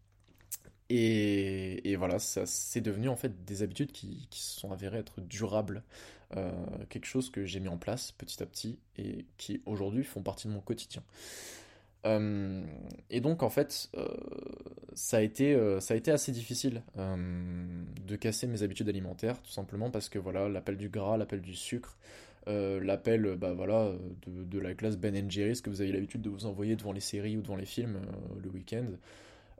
Et, 0.89 1.95
voilà, 1.97 2.17
c'est 2.19 2.81
devenu 2.81 3.09
en 3.09 3.15
fait 3.15 3.43
des 3.43 3.61
habitudes 3.61 3.91
qui, 3.91 4.27
se 4.31 4.59
sont 4.59 4.71
avérées 4.71 4.99
être 4.99 5.19
durables 5.21 5.83
euh, 6.35 6.51
quelque 6.89 7.05
chose 7.05 7.29
que 7.29 7.45
j'ai 7.45 7.59
mis 7.59 7.67
en 7.67 7.77
place 7.77 8.11
petit 8.11 8.41
à 8.41 8.45
petit 8.45 8.79
et 8.97 9.25
qui 9.37 9.61
aujourd'hui 9.65 10.03
font 10.03 10.21
partie 10.21 10.47
de 10.47 10.53
mon 10.53 10.61
quotidien. 10.61 11.03
Euh, 12.05 12.63
et 13.09 13.21
donc 13.21 13.43
en 13.43 13.49
fait, 13.49 13.89
euh, 13.95 14.07
ça, 14.93 15.17
a 15.17 15.21
été, 15.21 15.57
ça 15.79 15.93
a 15.93 15.97
été 15.97 16.11
assez 16.11 16.31
difficile 16.31 16.83
de 16.95 18.15
casser 18.15 18.47
mes 18.47 18.63
habitudes 18.63 18.89
alimentaires, 18.89 19.41
tout 19.41 19.51
simplement 19.51 19.89
parce 19.89 20.09
que 20.09 20.19
voilà, 20.19 20.49
l'appel 20.49 20.77
du 20.77 20.89
gras, 20.89 21.17
l'appel 21.17 21.41
du 21.41 21.55
sucre, 21.55 21.97
l'appel 22.45 23.35
bah, 23.35 23.53
voilà, 23.53 23.91
de, 24.27 24.59
la 24.59 24.73
classe 24.73 24.97
Ben 24.97 25.29
Jerry's 25.29 25.61
que 25.61 25.69
vous 25.69 25.81
avez 25.81 25.91
l'habitude 25.91 26.21
de 26.21 26.29
vous 26.29 26.45
envoyer 26.45 26.75
devant 26.75 26.93
les 26.93 27.01
séries 27.01 27.37
ou 27.37 27.41
devant 27.41 27.57
les 27.57 27.65
films 27.65 27.99
le 28.41 28.49
week-end, 28.49 28.85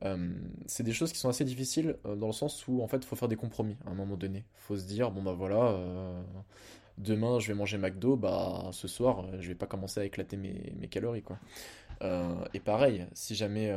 euh, 0.03 0.29
c'est 0.67 0.83
des 0.83 0.93
choses 0.93 1.11
qui 1.11 1.17
sont 1.17 1.29
assez 1.29 1.43
difficiles 1.43 1.95
euh, 2.05 2.15
dans 2.15 2.27
le 2.27 2.33
sens 2.33 2.67
où 2.67 2.83
en 2.83 2.87
fait 2.87 2.97
il 2.97 3.05
faut 3.05 3.15
faire 3.15 3.27
des 3.27 3.35
compromis 3.35 3.77
à 3.85 3.91
un 3.91 3.95
moment 3.95 4.15
donné. 4.15 4.39
Il 4.39 4.61
faut 4.61 4.77
se 4.77 4.85
dire 4.85 5.11
bon 5.11 5.23
bah 5.23 5.33
voilà, 5.33 5.69
euh, 5.71 6.21
demain 6.97 7.39
je 7.39 7.47
vais 7.47 7.55
manger 7.55 7.77
McDo, 7.77 8.15
bah 8.15 8.69
ce 8.73 8.87
soir 8.87 9.25
je 9.39 9.47
vais 9.47 9.55
pas 9.55 9.65
commencer 9.65 9.99
à 9.99 10.05
éclater 10.05 10.37
mes, 10.37 10.73
mes 10.79 10.87
calories 10.87 11.23
quoi. 11.23 11.39
Et 12.01 12.59
pareil, 12.59 13.05
si 13.13 13.35
jamais 13.35 13.73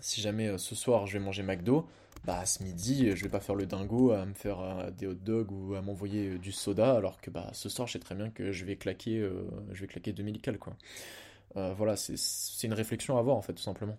si 0.00 0.20
jamais 0.20 0.56
ce 0.58 0.74
soir 0.74 1.06
je 1.06 1.14
vais 1.14 1.24
manger 1.24 1.42
McDo, 1.42 1.86
bah 2.24 2.44
ce 2.46 2.62
midi 2.62 3.14
je 3.14 3.22
vais 3.22 3.28
pas 3.28 3.40
faire 3.40 3.54
le 3.54 3.66
dingo 3.66 4.12
à 4.12 4.24
me 4.24 4.34
faire 4.34 4.90
des 4.92 5.06
hot 5.06 5.14
dogs 5.14 5.50
ou 5.52 5.74
à 5.74 5.82
m'envoyer 5.82 6.38
du 6.38 6.52
soda 6.52 6.94
alors 6.94 7.20
que 7.20 7.30
bah 7.30 7.48
ce 7.52 7.68
soir 7.68 7.88
je 7.88 7.94
sais 7.94 7.98
très 7.98 8.14
bien 8.14 8.30
que 8.30 8.52
je 8.52 8.64
vais 8.64 8.76
claquer 8.76 9.28
je 9.72 9.80
vais 9.80 9.86
claquer 9.86 10.12
2000 10.12 10.40
cal 10.40 10.58
quoi. 10.58 10.76
voilà, 11.54 11.96
c'est 11.96 12.66
une 12.66 12.74
réflexion 12.74 13.16
à 13.16 13.20
avoir 13.20 13.36
en 13.36 13.42
fait 13.42 13.54
tout 13.54 13.62
simplement. 13.62 13.98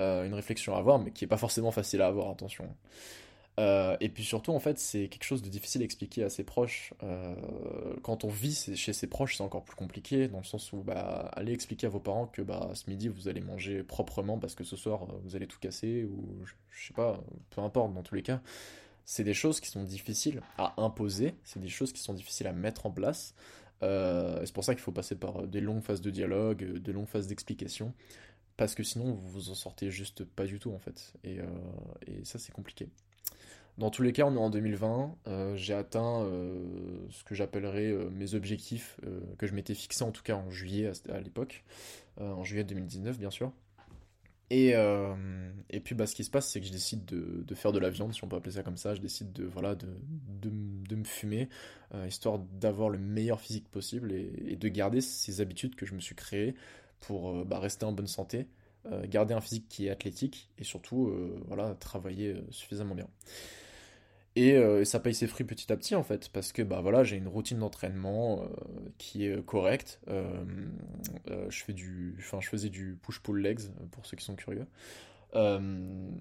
Euh, 0.00 0.24
une 0.24 0.34
réflexion 0.34 0.74
à 0.74 0.78
avoir, 0.78 0.98
mais 0.98 1.12
qui 1.12 1.24
est 1.24 1.28
pas 1.28 1.36
forcément 1.36 1.70
facile 1.70 2.02
à 2.02 2.08
avoir, 2.08 2.28
attention. 2.30 2.68
Euh, 3.60 3.96
et 4.00 4.08
puis 4.08 4.24
surtout, 4.24 4.52
en 4.52 4.58
fait, 4.58 4.78
c'est 4.78 5.08
quelque 5.08 5.24
chose 5.24 5.42
de 5.42 5.48
difficile 5.48 5.82
à 5.82 5.84
expliquer 5.84 6.24
à 6.24 6.30
ses 6.30 6.44
proches. 6.44 6.92
Euh, 7.02 7.34
quand 8.02 8.24
on 8.24 8.28
vit 8.28 8.54
chez 8.74 8.92
ses 8.92 9.06
proches, 9.06 9.36
c'est 9.36 9.42
encore 9.42 9.64
plus 9.64 9.76
compliqué, 9.76 10.28
dans 10.28 10.38
le 10.38 10.44
sens 10.44 10.72
où, 10.72 10.82
bah, 10.82 11.30
allez 11.34 11.52
expliquer 11.52 11.86
à 11.86 11.90
vos 11.90 12.00
parents 12.00 12.26
que, 12.26 12.42
bah, 12.42 12.70
ce 12.74 12.90
midi, 12.90 13.08
vous 13.08 13.28
allez 13.28 13.40
manger 13.40 13.82
proprement 13.82 14.38
parce 14.38 14.54
que 14.54 14.64
ce 14.64 14.76
soir, 14.76 15.06
vous 15.22 15.36
allez 15.36 15.46
tout 15.46 15.58
casser, 15.60 16.04
ou 16.04 16.44
je 16.70 16.86
sais 16.88 16.94
pas, 16.94 17.22
peu 17.50 17.60
importe, 17.60 17.94
dans 17.94 18.02
tous 18.02 18.14
les 18.14 18.22
cas. 18.22 18.40
C'est 19.04 19.24
des 19.24 19.34
choses 19.34 19.60
qui 19.60 19.68
sont 19.68 19.84
difficiles 19.84 20.40
à 20.58 20.74
imposer, 20.82 21.34
c'est 21.44 21.60
des 21.60 21.68
choses 21.68 21.92
qui 21.92 22.00
sont 22.00 22.14
difficiles 22.14 22.46
à 22.46 22.52
mettre 22.52 22.86
en 22.86 22.90
place. 22.90 23.34
c'est 23.82 24.52
pour 24.52 24.64
ça 24.64 24.74
qu'il 24.74 24.82
faut 24.82 24.92
passer 24.92 25.14
par 25.14 25.46
des 25.46 25.60
longues 25.60 25.82
phases 25.82 26.00
de 26.00 26.10
dialogue, 26.10 26.78
des 26.78 26.92
longues 26.92 27.06
phases 27.06 27.26
d'explication 27.26 27.92
parce 28.56 28.74
que 28.74 28.82
sinon 28.82 29.12
vous 29.12 29.28
vous 29.28 29.50
en 29.50 29.54
sortez 29.54 29.90
juste 29.90 30.24
pas 30.24 30.46
du 30.46 30.58
tout 30.58 30.72
en 30.72 30.78
fait. 30.78 31.12
Euh, 31.26 31.42
et 32.06 32.24
ça 32.24 32.38
c'est 32.38 32.52
compliqué. 32.52 32.88
Dans 33.78 33.90
tous 33.90 34.02
les 34.02 34.12
cas, 34.12 34.24
on 34.24 34.34
est 34.34 34.38
en 34.38 34.50
2020. 34.50 35.16
Euh, 35.26 35.56
j'ai 35.56 35.74
atteint 35.74 36.22
euh, 36.22 36.58
ce 37.10 37.24
que 37.24 37.34
j'appellerais 37.34 37.92
mes 38.12 38.34
objectifs 38.34 39.00
que 39.38 39.46
je 39.46 39.54
m'étais 39.54 39.74
fixé 39.74 40.04
en 40.04 40.12
tout 40.12 40.22
cas 40.22 40.36
en 40.36 40.50
juillet 40.50 40.92
à, 41.08 41.20
l'époque, 41.20 41.64
en 42.18 42.44
juillet 42.44 42.64
2019 42.64 43.18
bien 43.18 43.30
sûr. 43.30 43.52
Et, 44.50 44.74
puis 45.82 45.96
bah, 45.96 46.06
ce 46.06 46.14
qui 46.14 46.22
se 46.22 46.30
passe, 46.30 46.48
c'est 46.48 46.60
que 46.60 46.66
je 46.66 46.72
décide 46.72 47.04
de, 47.04 47.54
faire 47.54 47.72
de 47.72 47.80
la 47.80 47.90
viande, 47.90 48.14
si 48.14 48.22
on 48.22 48.28
peut 48.28 48.36
appeler 48.36 48.54
ça 48.54 48.62
comme 48.62 48.76
ça. 48.76 48.94
Je 48.94 49.00
décide 49.00 49.32
de, 49.32 49.44
voilà, 49.44 49.74
de, 49.74 49.88
de, 50.42 50.94
me 50.94 51.04
fumer, 51.04 51.48
histoire 52.06 52.38
d'avoir 52.38 52.88
le 52.88 52.98
meilleur 52.98 53.40
physique 53.40 53.68
possible 53.68 54.12
et, 54.12 54.54
de 54.54 54.68
garder 54.68 55.00
ces 55.00 55.40
habitudes 55.40 55.74
que 55.74 55.86
je 55.86 55.94
me 55.94 56.00
suis 56.00 56.14
créées 56.14 56.54
pour 57.06 57.30
euh, 57.30 57.44
bah, 57.44 57.58
rester 57.58 57.84
en 57.84 57.92
bonne 57.92 58.06
santé, 58.06 58.46
euh, 58.86 59.06
garder 59.06 59.34
un 59.34 59.40
physique 59.40 59.68
qui 59.68 59.86
est 59.86 59.90
athlétique 59.90 60.50
et 60.58 60.64
surtout 60.64 61.08
euh, 61.08 61.40
voilà, 61.46 61.74
travailler 61.74 62.36
suffisamment 62.50 62.94
bien. 62.94 63.08
Et, 64.36 64.84
ça 64.84 64.98
paye 64.98 65.14
ses 65.14 65.26
fruits 65.26 65.46
petit 65.46 65.72
à 65.72 65.76
petit 65.76 65.94
en 65.94 66.02
fait, 66.02 66.28
parce 66.30 66.52
que 66.52 66.62
bah 66.62 66.80
voilà, 66.80 67.04
j'ai 67.04 67.16
une 67.16 67.28
routine 67.28 67.58
d'entraînement 67.58 68.42
qui 68.98 69.26
est 69.26 69.44
correcte. 69.44 70.00
je 70.06 71.62
fais 71.62 71.72
du, 71.72 72.16
je 72.18 72.48
faisais 72.48 72.68
du 72.68 72.98
push-pull 73.00 73.40
legs 73.40 73.60
pour 73.92 74.04
ceux 74.06 74.16
qui 74.16 74.24
sont 74.24 74.34
curieux. 74.34 74.66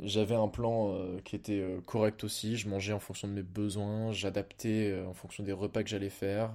j'avais 0.04 0.36
un 0.36 0.48
plan 0.48 0.96
qui 1.24 1.36
était 1.36 1.66
correct 1.88 2.24
aussi. 2.24 2.56
Je 2.56 2.70
mangeais 2.70 2.94
en 2.94 3.00
fonction 3.00 3.28
de 3.28 3.34
mes 3.34 3.44
besoins, 3.44 4.12
j'adaptais 4.12 4.96
en 5.08 5.14
fonction 5.14 5.44
des 5.44 5.54
repas 5.54 5.82
que 5.82 5.90
j'allais 5.90 6.10
faire. 6.10 6.52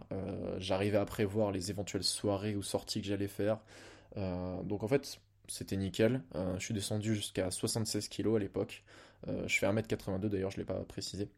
J'arrivais 0.59 0.99
à 0.99 1.07
prévoir 1.07 1.51
les 1.51 1.71
éventuelles 1.71 2.05
soirées 2.05 2.55
ou 2.55 2.63
sorties 2.63 3.01
que 3.01 3.09
j'allais 3.09 3.27
faire. 3.27 3.59
Euh, 4.17 4.63
donc 4.63 4.83
en 4.83 4.89
fait, 4.89 5.21
c'était 5.47 5.77
nickel. 5.77 6.23
Euh, 6.35 6.55
je 6.59 6.65
suis 6.65 6.75
descendu 6.75 7.15
jusqu'à 7.15 7.51
76 7.51 8.09
kg 8.09 8.37
à 8.37 8.39
l'époque. 8.39 8.83
Euh, 9.27 9.47
je 9.49 9.59
fais 9.59 9.67
1m82 9.67 10.29
d'ailleurs, 10.29 10.51
je 10.51 10.57
ne 10.57 10.63
l'ai 10.63 10.67
pas 10.67 10.81
précisé. 10.85 11.29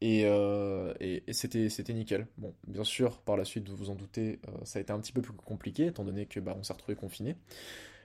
et, 0.00 0.22
et, 0.22 1.32
c'était, 1.32 1.68
c'était 1.68 1.92
nickel. 1.92 2.26
Bon, 2.38 2.54
bien 2.66 2.84
sûr, 2.84 3.18
par 3.18 3.36
la 3.36 3.44
suite, 3.44 3.68
vous 3.68 3.76
vous 3.76 3.90
en 3.90 3.94
doutez, 3.94 4.40
ça 4.64 4.78
a 4.78 4.82
été 4.82 4.92
un 4.92 5.00
petit 5.00 5.12
peu 5.12 5.20
plus 5.20 5.34
compliqué, 5.34 5.86
étant 5.86 6.04
donné 6.04 6.26
que 6.26 6.40
bah, 6.40 6.54
on 6.58 6.62
s'est 6.62 6.72
retrouvé 6.72 6.96
confiné. 6.96 7.36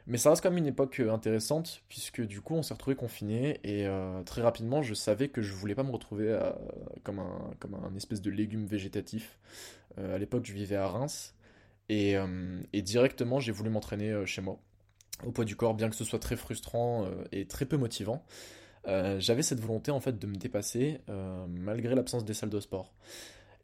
Mais 0.06 0.18
ça 0.18 0.30
reste 0.30 0.44
quand 0.44 0.50
même 0.50 0.58
une 0.58 0.68
époque 0.68 1.00
intéressante, 1.00 1.82
puisque 1.88 2.22
du 2.22 2.42
coup, 2.42 2.56
on 2.56 2.64
s'est 2.64 2.74
retrouvé 2.74 2.98
confiné, 2.98 3.62
et 3.64 3.88
très 4.26 4.42
rapidement, 4.42 4.82
je 4.82 4.94
savais 4.94 5.30
que 5.30 5.42
je 5.42 5.54
voulais 5.54 5.76
pas 5.76 5.84
me 5.84 5.92
retrouver 5.92 6.38
comme, 7.04 7.20
un, 7.20 7.52
comme 7.60 7.76
un 7.76 7.96
espèce 7.96 8.22
de 8.22 8.30
légume 8.30 8.66
végétatif. 8.66 9.40
à 9.98 10.18
l'époque, 10.18 10.46
je 10.46 10.52
vivais 10.52 10.76
à 10.76 10.90
Reims, 10.90 11.34
euh, 11.92 12.62
et, 12.72 12.82
directement, 12.82 13.40
j'ai 13.40 13.52
voulu 13.52 13.70
m'entraîner 13.70 14.12
euh, 14.12 14.26
chez 14.26 14.42
moi, 14.42 14.60
au 15.26 15.32
poids 15.32 15.46
du 15.46 15.56
corps, 15.56 15.74
bien 15.74 15.90
que 15.90 15.96
ce 15.96 16.04
soit 16.04 16.20
très 16.20 16.36
frustrant 16.36 17.06
euh, 17.06 17.24
et 17.32 17.46
très 17.46 17.66
peu 17.66 17.78
motivant. 17.78 18.24
j'avais 18.86 19.44
cette 19.44 19.60
volonté 19.60 19.92
en 19.92 20.00
fait 20.00 20.20
de 20.20 20.28
me 20.28 20.36
dépasser 20.36 21.00
malgré 21.48 21.96
l'absence 21.96 22.26
des 22.26 22.34
salles 22.34 22.50
de 22.50 22.60
sport. 22.60 22.94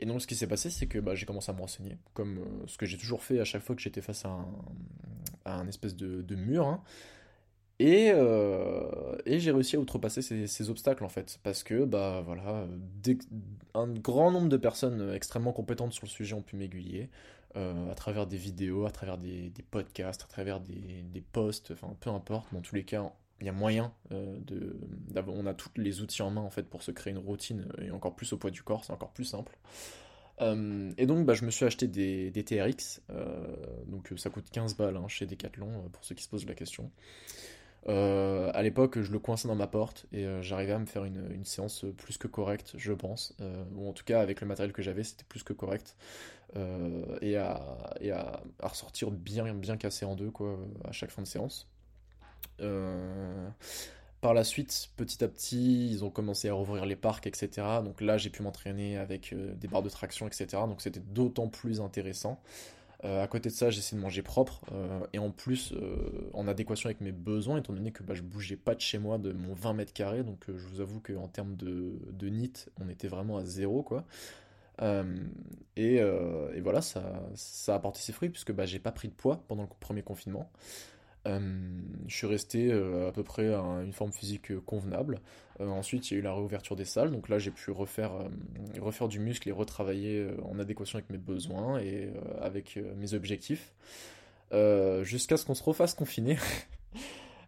Et 0.02 0.06
donc 0.06 0.22
ce 0.22 0.28
qui 0.28 0.36
s'est 0.36 0.48
passé, 0.48 0.70
c'est 0.70 0.88
que 0.88 0.98
bah, 0.98 1.14
j'ai 1.14 1.26
commencé 1.26 1.52
à 1.52 1.54
me 1.54 1.60
renseigner, 1.60 1.98
comme 2.14 2.40
ce 2.68 2.78
que 2.78 2.86
j'ai 2.86 2.98
toujours 2.98 3.22
fait 3.22 3.40
à 3.42 3.44
chaque 3.44 3.62
fois 3.62 3.76
que 3.76 3.82
j'étais 3.82 4.02
face 4.02 4.24
à 4.24 4.46
un, 5.46 5.68
espèce 5.68 5.96
de, 5.96 6.36
mur. 6.36 6.68
Hein. 6.68 6.82
Et, 7.80 8.14
j'ai 9.26 9.52
réussi 9.52 9.76
à 9.76 9.80
outrepasser 9.80 10.22
ces, 10.22 10.48
ces, 10.48 10.70
obstacles 10.70 11.04
en 11.04 11.10
fait, 11.10 11.40
parce 11.44 11.64
que 11.64 11.84
bah 11.84 12.22
voilà, 12.26 12.66
un 13.74 13.88
grand 13.88 14.32
nombre 14.32 14.50
de 14.50 14.58
personnes 14.58 15.12
extrêmement 15.14 15.54
compétentes 15.54 15.94
sur 15.94 16.06
le 16.06 16.10
sujet 16.10 16.34
ont 16.34 16.42
pu 16.42 16.56
m'aiguiller. 16.56 17.10
Euh, 17.56 17.92
à 17.92 17.96
travers 17.96 18.28
des 18.28 18.38
vidéos, 18.38 18.86
à 18.86 18.92
travers 18.92 19.18
des, 19.18 19.52
podcasts, 19.72 20.22
à 20.22 20.28
travers 20.28 20.60
des, 20.60 21.24
posts, 21.32 21.72
enfin 21.72 21.96
peu 22.00 22.12
importe, 22.12 22.54
dans 22.54 22.62
tous 22.62 22.76
les 22.76 22.84
cas, 22.84 23.12
il 23.42 23.48
y 23.48 23.50
a 23.50 23.54
moyen 23.54 23.92
euh, 24.12 24.38
de. 24.42 24.78
On 25.28 25.48
a 25.48 25.56
tous 25.56 25.70
les 25.76 26.02
outils 26.02 26.22
en 26.22 26.30
main 26.30 26.42
en 26.42 26.52
fait 26.52 26.64
pour 26.64 26.84
se 26.84 26.92
créer 26.92 27.12
une 27.12 27.18
routine 27.18 27.68
et 27.82 27.90
encore 27.90 28.16
plus 28.16 28.34
au 28.34 28.38
poids 28.38 28.52
du 28.52 28.62
corps, 28.62 28.86
c'est 28.86 28.94
encore 28.94 29.12
plus 29.12 29.26
simple. 29.26 29.58
Euh, 30.42 30.92
et 31.00 31.08
donc 31.08 31.26
bah, 31.26 31.34
je 31.34 31.44
me 31.44 31.50
suis 31.50 31.66
acheté 31.66 31.88
des, 31.88 32.30
des 32.30 32.44
TRX, 32.44 33.02
donc 33.88 34.14
ça 34.18 34.30
coûte 34.30 34.46
15 34.52 34.78
balles 34.78 34.98
hein, 34.98 35.08
chez 35.08 35.26
Decathlon 35.26 35.90
pour 35.92 36.06
ceux 36.06 36.14
qui 36.14 36.24
se 36.24 36.30
posent 36.30 36.46
la 36.46 36.54
question. 36.54 36.92
Euh, 37.88 38.52
à 38.54 38.62
l'époque, 38.62 39.00
je 39.02 39.12
le 39.12 39.20
coinçais 39.20 39.48
dans 39.48 39.56
ma 39.56 39.68
porte 39.68 40.06
et 40.12 40.26
euh, 40.26 40.42
j'arrivais 40.42 40.74
à 40.74 40.80
me 40.80 40.86
faire 40.86 41.06
une, 41.06 41.46
séance 41.46 41.86
plus 41.98 42.18
que 42.18 42.28
correcte, 42.28 42.74
je 42.78 42.94
pense. 42.94 43.36
Euh, 43.42 43.64
ou 43.76 43.90
en 43.90 43.94
tout 43.94 44.04
cas, 44.04 44.22
avec 44.22 44.42
le 44.42 44.48
matériel 44.48 44.74
que 44.74 44.82
j'avais, 44.82 45.04
c'était 45.04 45.24
plus 45.24 45.44
que 45.44 45.54
correct. 45.54 45.96
et, 47.22 47.38
à, 47.38 47.78
et 48.02 48.12
à, 48.12 48.42
ressortir 48.62 49.12
bien, 49.12 49.54
bien 49.54 49.78
cassé 49.78 50.04
en 50.06 50.16
deux 50.16 50.32
quoi, 50.32 50.58
à 50.88 50.92
chaque 50.92 51.12
fin 51.12 51.22
de 51.22 51.28
séance. 51.28 51.68
par 54.22 54.34
la 54.34 54.44
suite, 54.44 54.90
petit 54.98 55.24
à 55.24 55.28
petit, 55.28 55.90
ils 55.92 56.04
ont 56.04 56.10
commencé 56.10 56.50
à 56.50 56.54
rouvrir 56.54 56.86
les 56.86 56.96
parcs, 56.96 57.28
etc. 57.28 57.66
Donc 57.84 58.02
là, 58.02 58.18
j'ai 58.18 58.30
pu 58.30 58.42
m'entraîner 58.42 58.98
avec 58.98 59.34
des 59.34 59.68
barres 59.68 59.84
de 59.84 59.90
traction, 59.90 60.28
etc. 60.28 60.48
Donc 60.68 60.82
c'était 60.82 61.00
d'autant 61.00 61.48
plus 61.48 61.82
intéressant. 61.82 62.42
À 63.04 63.28
côté 63.28 63.50
de 63.50 63.54
ça, 63.54 63.70
j'essaie 63.70 63.96
de 63.96 64.02
manger 64.02 64.22
propre 64.22 64.62
et 65.14 65.20
en 65.20 65.32
plus 65.32 65.74
en 66.34 66.48
adéquation 66.48 66.88
avec 66.88 67.02
mes 67.02 67.12
besoins, 67.12 67.58
étant 67.58 67.74
donné 67.74 67.92
que 67.92 68.04
bah, 68.04 68.14
je 68.14 68.22
bougeais 68.22 68.58
pas 68.58 68.76
de 68.76 68.82
chez 68.82 68.98
moi 69.00 69.18
de 69.18 69.32
mon 69.32 69.54
20 69.54 69.74
mètres 69.74 69.94
carrés. 69.94 70.24
Donc 70.24 70.44
je 70.48 70.68
vous 70.68 70.82
avoue 70.82 71.00
qu'en 71.00 71.28
termes 71.28 71.56
de, 71.56 72.00
de 72.12 72.30
NIT, 72.30 72.70
on 72.82 72.90
était 72.90 73.08
vraiment 73.08 73.38
à 73.38 73.46
zéro 73.46 73.84
quoi. 73.84 74.06
Et, 75.78 75.96
et, 75.96 76.62
voilà, 76.62 76.82
ça, 76.82 77.24
ça 77.36 77.74
a 77.74 77.76
apporté 77.78 78.00
ses 78.00 78.12
fruits 78.12 78.30
puisque 78.30 78.52
bah, 78.52 78.66
j'ai 78.66 78.80
pas 78.80 78.92
pris 78.92 79.08
de 79.08 79.14
poids 79.14 79.44
pendant 79.48 79.64
le 79.64 79.70
premier 79.80 80.02
confinement. 80.02 80.50
Euh, 81.30 81.40
je 82.08 82.16
suis 82.16 82.28
resté 82.28 82.72
euh, 82.72 83.10
à 83.10 83.12
peu 83.12 83.24
près 83.24 83.54
à 83.54 83.62
une 83.84 83.94
forme 83.94 84.12
physique 84.12 84.52
euh, 84.52 84.62
convenable. 84.66 85.20
ensuite, 85.60 86.10
il 86.10 86.14
y 86.14 86.18
a 86.18 86.20
eu 86.20 86.24
la 86.24 86.34
réouverture 86.34 86.76
des 86.76 86.86
salles, 86.86 87.12
donc 87.12 87.30
là 87.30 87.38
j'ai 87.38 87.52
pu 87.52 87.72
refaire, 87.72 88.12
refaire 88.80 89.08
du 89.08 89.20
muscle 89.20 89.48
et 89.50 89.52
retravailler 89.52 90.28
en 90.44 90.58
adéquation 90.60 90.98
avec 90.98 91.10
mes 91.10 91.18
besoins 91.18 91.80
et 91.80 92.12
avec 92.42 92.80
mes 92.98 93.14
objectifs. 93.14 93.74
Jusqu'à 95.04 95.38
ce 95.38 95.46
qu'on 95.46 95.56
se 95.56 95.64
refasse 95.64 95.94
confiner. 95.94 96.38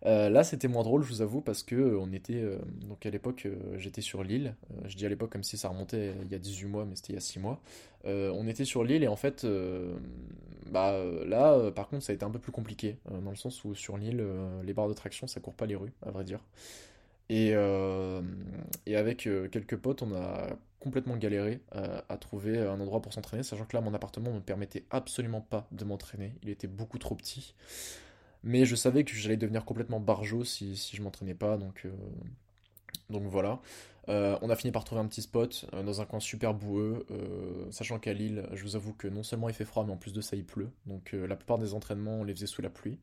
Euh, 0.05 0.29
là, 0.29 0.43
c'était 0.43 0.67
moins 0.67 0.84
drôle, 0.84 1.03
je 1.03 1.10
vous 1.10 1.22
avoue, 1.22 1.41
parce 1.41 1.63
que 1.63 1.75
euh, 1.75 2.00
on 2.00 2.12
était. 2.12 2.41
Euh, 2.41 2.58
donc 2.88 3.05
à 3.05 3.10
l'époque, 3.10 3.48
j'étais 3.77 4.01
sur 4.01 4.24
l'île. 4.24 4.55
je 4.86 4.96
dis 4.96 5.05
à 5.05 5.10
l'époque 5.10 5.31
comme 5.31 5.43
si 5.43 5.58
ça 5.58 5.70
remontait 5.70 6.13
il 6.24 6.31
y 6.31 6.36
a 6.36 6.39
18 6.39 6.67
mois, 6.67 6.86
mais 6.86 6.96
c'était 6.96 7.13
il 7.13 7.15
y 7.15 7.17
a 7.17 7.22
6 7.22 7.39
mois. 7.39 7.62
on 8.05 8.48
était 8.48 8.65
sur 8.65 8.84
l'île 8.84 9.03
et 9.03 9.08
en 9.08 9.15
fait, 9.15 9.46
bah 10.72 10.96
là, 11.25 11.72
par 11.72 11.88
contre, 11.88 12.03
ça 12.03 12.12
a 12.12 12.15
été 12.15 12.25
un 12.25 12.31
peu 12.31 12.39
plus 12.39 12.51
compliqué, 12.51 12.98
dans 13.10 13.29
le 13.29 13.36
sens 13.36 13.63
où 13.63 13.75
sur 13.75 13.98
l'île, 13.98 14.24
les 14.63 14.74
barres 14.74 14.89
de 14.89 14.93
traction, 14.93 15.27
ça 15.27 15.39
court 15.39 15.53
pas 15.53 15.65
les 15.65 15.75
rues, 15.75 15.93
à 16.05 16.12
vrai 16.12 16.24
dire. 16.24 16.39
Et, 17.29 17.53
avec 18.96 19.29
quelques 19.51 19.77
potes, 19.77 20.01
on 20.01 20.13
a 20.15 20.48
complètement 20.79 21.15
galéré 21.15 21.62
à 21.72 22.17
trouver 22.17 22.58
un 22.58 22.79
endroit 22.79 23.01
pour 23.01 23.13
s'entraîner, 23.13 23.43
sachant 23.43 23.65
que 23.65 23.75
là, 23.75 23.81
mon 23.81 23.93
appartement 23.93 24.31
me 24.31 24.39
permettait 24.39 24.86
absolument 24.89 25.41
pas 25.41 25.67
de 25.72 25.86
m'entraîner. 25.86 26.34
Il 26.41 26.50
était 26.50 26.67
beaucoup 26.67 26.98
trop 26.98 27.15
petit. 27.15 27.53
Mais 28.43 28.65
je 28.65 28.75
savais 28.75 29.03
que 29.03 29.13
j'allais 29.13 29.38
devenir 29.38 29.65
complètement 29.65 30.00
barjot 30.00 30.43
si, 30.43 30.75
je 30.93 31.01
m'entraînais 31.01 31.36
pas, 31.36 31.57
donc, 31.57 31.86
euh, 31.86 31.91
voilà. 33.10 33.60
Euh, 34.10 34.38
on 34.41 34.50
a 34.50 34.55
fini 34.55 34.71
par 34.71 34.83
trouver 34.83 35.01
un 35.01 35.05
petit 35.05 35.21
spot 35.21 35.67
euh, 35.74 35.83
dans 35.83 36.01
un 36.01 36.05
coin 36.05 36.19
super 36.19 36.53
boueux, 36.55 37.05
sachant 37.69 38.00
qu'à 38.00 38.13
Lille, 38.13 38.48
je 38.53 38.63
vous 38.63 38.75
avoue 38.75 38.93
que 38.93 39.07
non 39.07 39.24
seulement 39.24 39.50
il 39.50 39.53
fait 39.53 39.65
froid, 39.65 39.83
mais 39.86 39.93
en 39.93 39.98
plus 39.98 40.13
de 40.13 40.21
ça 40.21 40.36
il 40.36 40.45
pleut. 40.45 40.69
Donc 40.88 41.13
la 41.13 41.36
plupart 41.36 41.60
des 41.60 41.74
entraînements, 41.74 42.21
on 42.21 42.24
les 42.24 42.33
faisait 42.33 42.48
sous 42.48 42.62
la 42.62 42.69
pluie. 42.69 42.98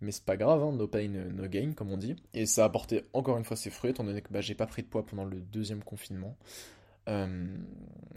Mais 0.00 0.10
c'est 0.10 0.24
pas 0.24 0.36
grave, 0.36 0.60
hein, 0.62 0.72
no 0.72 0.88
pain, 0.88 1.08
no 1.08 1.46
gain, 1.46 1.72
comme 1.76 1.92
on 1.92 1.96
dit. 1.96 2.16
Et 2.34 2.44
ça 2.44 2.62
a 2.62 2.66
apporté 2.66 3.04
encore 3.12 3.38
une 3.38 3.44
fois 3.44 3.56
ses 3.56 3.70
fruits, 3.70 3.92
étant 3.92 4.02
donné 4.02 4.20
que 4.20 4.32
bah, 4.32 4.40
j'ai 4.40 4.56
pas 4.56 4.66
pris 4.66 4.82
de 4.82 4.88
poids 4.88 5.06
pendant 5.06 5.24
le 5.24 5.40
deuxième 5.40 5.84
confinement. 5.84 6.36
Euh, 7.08 7.46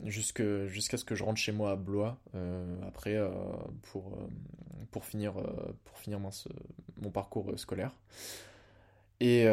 jusqu'à 0.03 0.97
ce 0.97 1.03
que 1.03 1.15
je 1.15 1.23
rentre 1.23 1.39
chez 1.39 1.51
moi 1.51 1.71
à 1.71 1.75
Blois 1.75 2.19
euh, 2.35 2.75
après 2.87 3.15
euh, 3.15 3.29
pour, 3.81 4.15
pour 4.91 5.05
finir, 5.05 5.33
mon 6.97 7.09
parcours 7.09 7.51
scolaire. 7.57 7.91
Et, 9.21 9.47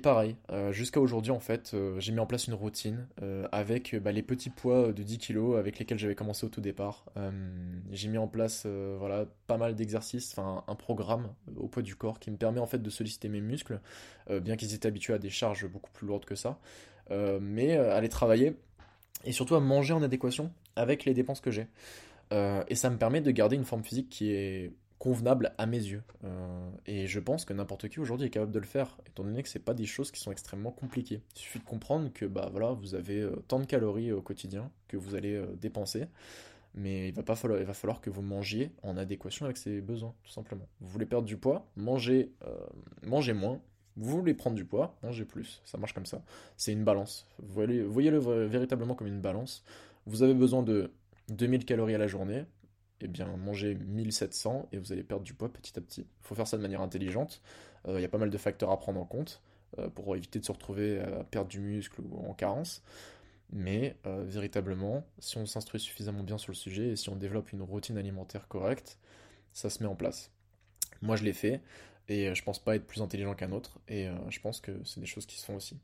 pareil, 0.00 0.36
jusqu'à 0.70 1.00
aujourd'hui 1.00 1.32
en 1.32 1.40
fait, 1.40 1.74
j'ai 1.98 2.12
mis 2.12 2.20
en 2.20 2.26
place 2.26 2.46
une 2.46 2.54
routine 2.54 3.08
avec 3.50 3.96
bah, 3.96 4.12
les 4.12 4.22
petits 4.22 4.50
poids 4.50 4.92
de 4.92 5.02
10 5.02 5.18
kg 5.18 5.56
avec 5.58 5.80
lesquels 5.80 5.98
j'avais 5.98 6.14
commencé 6.14 6.46
au 6.46 6.48
tout 6.48 6.60
départ. 6.60 7.06
j'ai 7.90 8.08
mis 8.08 8.18
en 8.18 8.28
place 8.28 8.66
voilà, 8.66 9.26
pas 9.48 9.56
mal 9.56 9.74
d'exercices, 9.74 10.36
un 10.38 10.74
programme 10.76 11.32
au 11.56 11.66
poids 11.66 11.82
du 11.82 11.96
corps 11.96 12.20
qui 12.20 12.30
me 12.30 12.36
permet 12.36 12.60
en 12.60 12.66
fait 12.66 12.82
de 12.82 12.90
solliciter 12.90 13.28
mes 13.28 13.40
muscles, 13.40 13.80
bien 14.30 14.56
qu'ils 14.56 14.74
étaient 14.74 14.88
habitués 14.88 15.14
à 15.14 15.18
des 15.18 15.30
charges 15.30 15.66
beaucoup 15.66 15.90
plus 15.90 16.06
lourdes 16.06 16.26
que 16.26 16.36
ça. 16.36 16.60
Euh, 17.10 17.38
mais 17.40 17.76
euh, 17.76 17.94
aller 17.94 18.08
travailler 18.08 18.56
et 19.24 19.32
surtout 19.32 19.54
à 19.54 19.60
manger 19.60 19.92
en 19.92 20.02
adéquation 20.02 20.52
avec 20.74 21.04
les 21.04 21.14
dépenses 21.14 21.40
que 21.40 21.50
j'ai. 21.50 21.66
Euh, 22.32 22.64
et 22.68 22.74
ça 22.74 22.90
me 22.90 22.98
permet 22.98 23.20
de 23.20 23.30
garder 23.30 23.56
une 23.56 23.64
forme 23.64 23.84
physique 23.84 24.08
qui 24.08 24.30
est 24.30 24.72
convenable 24.98 25.52
à 25.58 25.66
mes 25.66 25.76
yeux. 25.76 26.02
et 26.86 27.06
je 27.06 27.20
pense 27.20 27.44
que 27.44 27.52
n'importe 27.52 27.88
qui 27.88 28.00
aujourd'hui 28.00 28.28
est 28.28 28.30
capable 28.30 28.50
de 28.50 28.58
le 28.58 28.64
faire, 28.64 28.96
étant 29.06 29.24
donné 29.24 29.42
que 29.42 29.48
c'est 29.48 29.58
pas 29.58 29.74
des 29.74 29.84
choses 29.84 30.10
qui 30.10 30.20
sont 30.20 30.32
extrêmement 30.32 30.70
compliquées. 30.70 31.20
Il 31.36 31.38
suffit 31.38 31.58
de 31.58 31.64
comprendre 31.64 32.10
que 32.12 32.24
bah 32.24 32.48
voilà, 32.50 32.70
vous 32.72 32.94
avez 32.94 33.28
tant 33.46 33.60
de 33.60 33.66
calories 33.66 34.10
au 34.10 34.22
quotidien 34.22 34.70
que 34.88 34.96
vous 34.96 35.14
allez 35.14 35.40
dépenser, 35.60 36.06
mais 36.74 37.08
il 37.08 37.14
va 37.14 37.22
pas 37.22 37.36
falloir, 37.36 37.60
il 37.60 37.66
va 37.66 37.74
falloir 37.74 38.00
que 38.00 38.08
vous 38.08 38.22
mangiez 38.22 38.72
en 38.82 38.96
adéquation 38.96 39.44
avec 39.44 39.58
ses 39.58 39.82
besoins, 39.82 40.14
tout 40.24 40.32
simplement. 40.32 40.66
Vous 40.80 40.88
voulez 40.88 41.06
perdre 41.06 41.26
du 41.26 41.36
poids, 41.36 41.66
mangez, 41.76 42.32
mangez 43.02 43.34
moins, 43.34 43.60
vous 43.96 44.18
voulez 44.18 44.34
prendre 44.34 44.56
du 44.56 44.64
poids, 44.64 44.94
mangez 45.02 45.24
plus. 45.24 45.62
Ça 45.64 45.78
marche 45.78 45.94
comme 45.94 46.06
ça. 46.06 46.22
C'est 46.56 46.72
une 46.72 46.84
balance. 46.84 47.26
Voyez-le 47.38 47.84
voyez 47.84 48.10
véritablement 48.46 48.94
comme 48.94 49.06
une 49.06 49.20
balance. 49.20 49.64
Vous 50.06 50.22
avez 50.22 50.34
besoin 50.34 50.62
de 50.62 50.92
2000 51.30 51.64
calories 51.64 51.94
à 51.94 51.98
la 51.98 52.06
journée. 52.06 52.44
Eh 53.00 53.08
bien, 53.08 53.26
mangez 53.36 53.74
1700 53.74 54.68
et 54.72 54.78
vous 54.78 54.92
allez 54.92 55.02
perdre 55.02 55.24
du 55.24 55.34
poids 55.34 55.52
petit 55.52 55.78
à 55.78 55.82
petit. 55.82 56.02
Il 56.02 56.26
faut 56.26 56.34
faire 56.34 56.46
ça 56.46 56.56
de 56.56 56.62
manière 56.62 56.80
intelligente. 56.80 57.42
Euh, 57.88 57.98
il 57.98 58.02
y 58.02 58.04
a 58.04 58.08
pas 58.08 58.18
mal 58.18 58.30
de 58.30 58.38
facteurs 58.38 58.70
à 58.70 58.78
prendre 58.78 59.00
en 59.00 59.04
compte 59.04 59.42
euh, 59.78 59.88
pour 59.88 60.14
éviter 60.16 60.38
de 60.38 60.44
se 60.44 60.52
retrouver 60.52 61.00
à 61.00 61.24
perdre 61.24 61.48
du 61.48 61.60
muscle 61.60 62.00
ou 62.00 62.18
en 62.28 62.34
carence. 62.34 62.82
Mais 63.52 63.96
euh, 64.06 64.24
véritablement, 64.26 65.04
si 65.18 65.38
on 65.38 65.46
s'instruit 65.46 65.80
suffisamment 65.80 66.22
bien 66.22 66.38
sur 66.38 66.52
le 66.52 66.56
sujet 66.56 66.88
et 66.88 66.96
si 66.96 67.08
on 67.10 67.16
développe 67.16 67.52
une 67.52 67.62
routine 67.62 67.96
alimentaire 67.96 68.48
correcte, 68.48 68.98
ça 69.52 69.70
se 69.70 69.82
met 69.82 69.88
en 69.88 69.94
place. 69.94 70.30
Moi, 71.02 71.16
je 71.16 71.24
l'ai 71.24 71.32
fait. 71.32 71.60
Et 72.08 72.28
euh, 72.28 72.34
je 72.34 72.42
pense 72.42 72.58
pas 72.58 72.76
être 72.76 72.86
plus 72.86 73.02
intelligent 73.02 73.34
qu'un 73.34 73.52
autre. 73.52 73.78
Et 73.88 74.08
euh, 74.08 74.14
je 74.30 74.40
pense 74.40 74.60
que 74.60 74.72
c'est 74.84 75.00
des 75.00 75.06
choses 75.06 75.26
qui 75.26 75.38
se 75.38 75.44
font 75.44 75.56
aussi. 75.56 75.78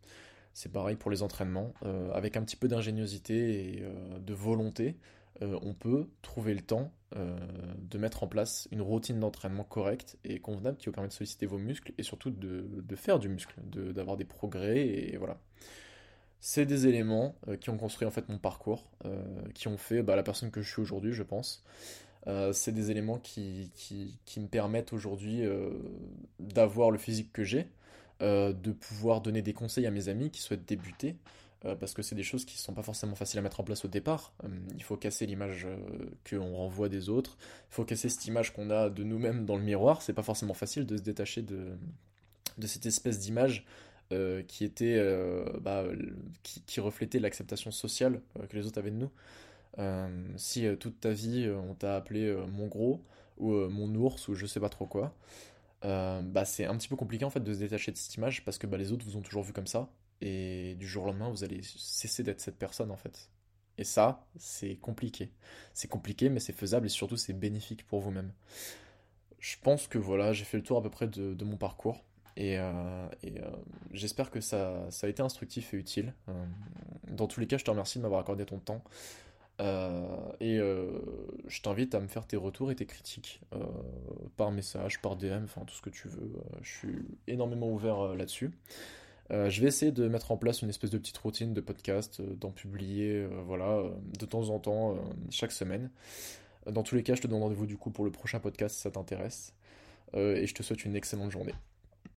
C'est 0.55 0.70
pareil 0.70 0.96
pour 0.96 1.11
les 1.11 1.22
entraînements. 1.22 1.72
Euh, 1.85 2.11
avec 2.12 2.37
un 2.37 2.42
petit 2.42 2.57
peu 2.57 2.68
d'ingéniosité 2.68 3.77
et 3.77 3.85
de 4.20 4.35
volonté, 4.35 4.96
on 5.40 5.75
peut 5.75 6.09
trouver 6.20 6.55
le 6.55 6.61
temps 6.61 6.92
de 7.16 7.98
mettre 7.98 8.22
en 8.22 8.29
place 8.29 8.68
une 8.70 8.81
routine 8.83 9.18
d'entraînement 9.18 9.64
correcte 9.64 10.16
et 10.22 10.38
convenable 10.38 10.77
qui 10.77 10.87
vous 10.87 10.92
permet 10.92 11.09
de 11.09 11.12
solliciter 11.12 11.46
vos 11.46 11.59
muscles 11.59 11.92
et 11.98 12.05
surtout 12.05 12.31
de, 12.31 12.96
faire 12.96 13.18
du 13.18 13.29
muscle, 13.29 13.59
d'avoir 13.64 14.16
des 14.16 14.27
progrès 14.27 14.87
et 14.87 15.16
voilà. 15.16 15.40
C'est 16.38 16.66
des 16.66 16.87
éléments 16.87 17.35
qui 17.61 17.70
ont 17.70 17.77
construit 17.77 18.07
en 18.07 18.12
fait 18.12 18.29
mon 18.29 18.38
parcours, 18.38 18.88
qui 19.55 19.66
ont 19.66 19.79
fait 19.79 20.03
bah, 20.03 20.14
la 20.14 20.22
personne 20.22 20.53
que 20.53 20.62
je 20.62 20.70
suis 20.70 20.83
aujourd'hui, 20.83 21.12
je 21.12 21.25
pense. 21.25 21.64
Euh, 22.28 22.52
c'est 22.52 22.72
des 22.72 22.90
éléments 22.90 23.18
qui, 23.18 23.70
qui, 23.74 24.40
me 24.40 24.46
permettent 24.46 24.92
aujourd'hui 24.92 25.44
euh, 25.44 25.70
d'avoir 26.38 26.90
le 26.90 26.98
physique 26.98 27.32
que 27.32 27.42
j'ai, 27.42 27.68
euh, 28.22 28.52
de 28.52 28.70
pouvoir 28.70 29.20
donner 29.20 29.42
des 29.42 29.52
conseils 29.52 29.87
à 29.87 29.90
mes 29.90 30.08
amis 30.08 30.30
qui 30.30 30.40
souhaitent 30.40 30.66
débuter, 30.66 31.16
parce 31.78 31.94
que 31.94 32.02
c'est 32.02 32.16
des 32.16 32.24
choses 32.24 32.44
qui 32.44 32.56
ne 32.56 32.61
sont 32.61 32.74
pas 32.74 32.82
forcément 32.82 33.14
faciles 33.14 33.38
à 33.38 33.42
mettre 33.42 33.61
en 33.61 33.62
place 33.62 33.85
au 33.85 33.88
départ. 33.88 34.32
il 34.74 34.82
faut 34.82 34.96
casser 34.96 35.26
l'image 35.26 35.68
qu'on 36.28 36.56
renvoie 36.56 36.88
des 36.88 37.08
autres, 37.08 37.38
il 37.70 37.74
faut 37.74 37.85
casser 37.85 38.08
cette 38.08 38.26
image 38.26 38.52
qu'on 38.52 38.68
a 38.70 38.90
de 38.90 39.04
nous-mêmes 39.04 39.46
dans 39.46 39.54
le 39.54 39.62
miroir, 39.62 40.02
c'est 40.02 40.12
pas 40.12 40.24
forcément 40.24 40.54
facile 40.54 40.87
de 40.87 40.96
se 40.96 41.02
détacher 41.02 41.40
de, 41.40 41.68
de 42.58 42.66
cette 42.66 42.85
espèce 42.85 43.20
d'image 43.20 43.64
qui 44.48 44.64
était 44.64 45.00
bah, 45.61 45.85
qui, 46.42 46.62
qui, 46.62 46.80
reflétait 46.80 47.20
l'acceptation 47.20 47.70
sociale 47.70 48.20
que 48.48 48.56
les 48.56 48.66
autres 48.66 48.78
avaient 48.78 48.90
de 48.90 48.96
nous. 48.96 49.11
Euh, 49.78 50.08
si 50.37 50.66
euh, 50.66 50.76
toute 50.76 51.00
ta 51.00 51.12
vie 51.12 51.44
euh, 51.46 51.56
on 51.56 51.74
t'a 51.74 51.96
appelé 51.96 52.30
mon 52.52 52.66
gros 52.66 53.02
ou 53.38 53.52
mon 53.52 53.94
ours 53.94 54.28
ou 54.28 54.35
je 54.35 54.44
sais 54.44 54.61
pas 54.61 54.68
trop 54.68 54.87
quoi, 54.87 55.14
bah 55.82 56.44
c'est 56.44 56.64
un 56.66 56.76
petit 56.76 56.88
peu 56.88 56.96
compliqué 56.96 57.24
en 57.24 57.30
fait 57.30 57.40
de 57.40 57.52
se 57.52 57.58
détacher 57.58 57.90
de 57.90 57.96
cette 57.96 58.14
image 58.14 58.44
parce 58.44 58.58
que 58.58 58.66
bah, 58.66 58.76
les 58.76 58.92
autres 58.92 59.04
vous 59.04 59.16
ont 59.16 59.22
toujours 59.22 59.42
vu 59.42 59.52
comme 59.52 59.66
ça 59.66 59.88
et 60.20 60.76
du 60.76 60.87
jour 60.87 61.04
au 61.04 61.06
lendemain 61.06 61.30
vous 61.30 61.42
allez 61.42 61.61
cesser 61.62 62.22
d'être 62.22 62.40
cette 62.40 62.58
personne 62.58 62.90
en 62.90 62.96
fait. 62.96 63.30
Et 63.78 63.85
ça, 63.85 64.26
c'est 64.37 64.76
compliqué. 64.76 65.32
C'est 65.72 65.88
compliqué, 65.88 66.28
mais 66.28 66.40
c'est 66.40 66.52
faisable 66.52 66.87
et 66.87 66.90
surtout 66.90 67.16
c'est 67.16 67.32
bénéfique 67.32 67.87
pour 67.87 68.00
vous-même. 68.00 68.30
Je 69.38 69.56
pense 69.62 69.88
que 69.88 69.98
voilà, 69.98 70.32
j'ai 70.32 70.44
fait 70.44 70.58
le 70.58 70.62
tour 70.62 70.78
à 70.78 70.82
peu 70.82 70.90
près 70.90 71.08
de, 71.08 71.44
mon 71.44 71.56
parcours 71.56 72.04
et, 72.37 72.58
j'espère 73.92 74.30
que 74.30 74.40
ça, 74.40 74.87
ça, 74.90 75.06
a 75.06 75.11
été 75.11 75.22
instructif 75.22 75.74
et 75.74 75.78
utile. 75.78 76.14
dans 77.08 77.26
tous 77.26 77.40
les 77.40 77.46
cas, 77.46 77.56
je 77.56 77.64
te 77.64 77.70
remercie 77.70 77.98
de 77.98 78.02
m'avoir 78.02 78.20
accordé 78.20 78.44
ton 78.44 78.58
temps. 78.58 78.85
Euh, 79.60 80.32
et 80.40 80.58
euh, 80.58 80.86
je 81.46 81.60
t'invite 81.60 81.94
à 81.94 82.00
me 82.00 82.08
faire 82.08 82.26
tes 82.26 82.36
retours 82.36 82.70
et 82.70 82.74
tes 82.74 82.86
critiques 82.86 83.40
euh, 83.54 83.58
par 84.36 84.50
message, 84.50 85.00
par 85.00 85.16
DM, 85.16 85.44
enfin 85.44 85.62
tout 85.66 85.74
ce 85.74 85.82
que 85.82 85.90
tu 85.90 86.08
veux. 86.08 86.32
je 86.62 86.70
suis 86.70 86.98
énormément 87.26 87.70
ouvert 87.70 88.14
là-dessus. 88.14 88.50
je 89.30 89.60
vais 89.60 89.68
essayer 89.68 89.92
de 89.92 90.08
mettre 90.08 90.32
en 90.32 90.36
place 90.36 90.62
une 90.62 90.68
espèce 90.68 90.90
de 90.90 90.98
petite 90.98 91.18
routine 91.18 91.54
de 91.54 91.60
podcast, 91.60 92.20
d'en 92.22 92.50
publier, 92.50 93.26
voilà, 93.46 93.82
de 94.18 94.26
temps 94.26 94.50
en 94.50 94.58
temps, 94.58 94.96
chaque 95.30 95.52
semaine. 95.52 95.90
Dans 96.70 96.82
tous 96.82 96.94
les 96.94 97.02
cas, 97.02 97.14
je 97.14 97.22
te 97.22 97.26
donne 97.26 97.42
rendez-vous 97.42 97.66
du 97.66 97.76
coup 97.76 97.90
pour 97.90 98.04
le 98.04 98.10
prochain 98.10 98.40
podcast 98.40 98.76
si 98.76 98.82
ça 98.82 98.90
t'intéresse. 98.90 99.54
et 100.14 100.46
je 100.46 100.54
te 100.54 100.62
souhaite 100.62 100.84
une 100.84 100.96
excellente 100.96 101.30
journée. 101.30 101.54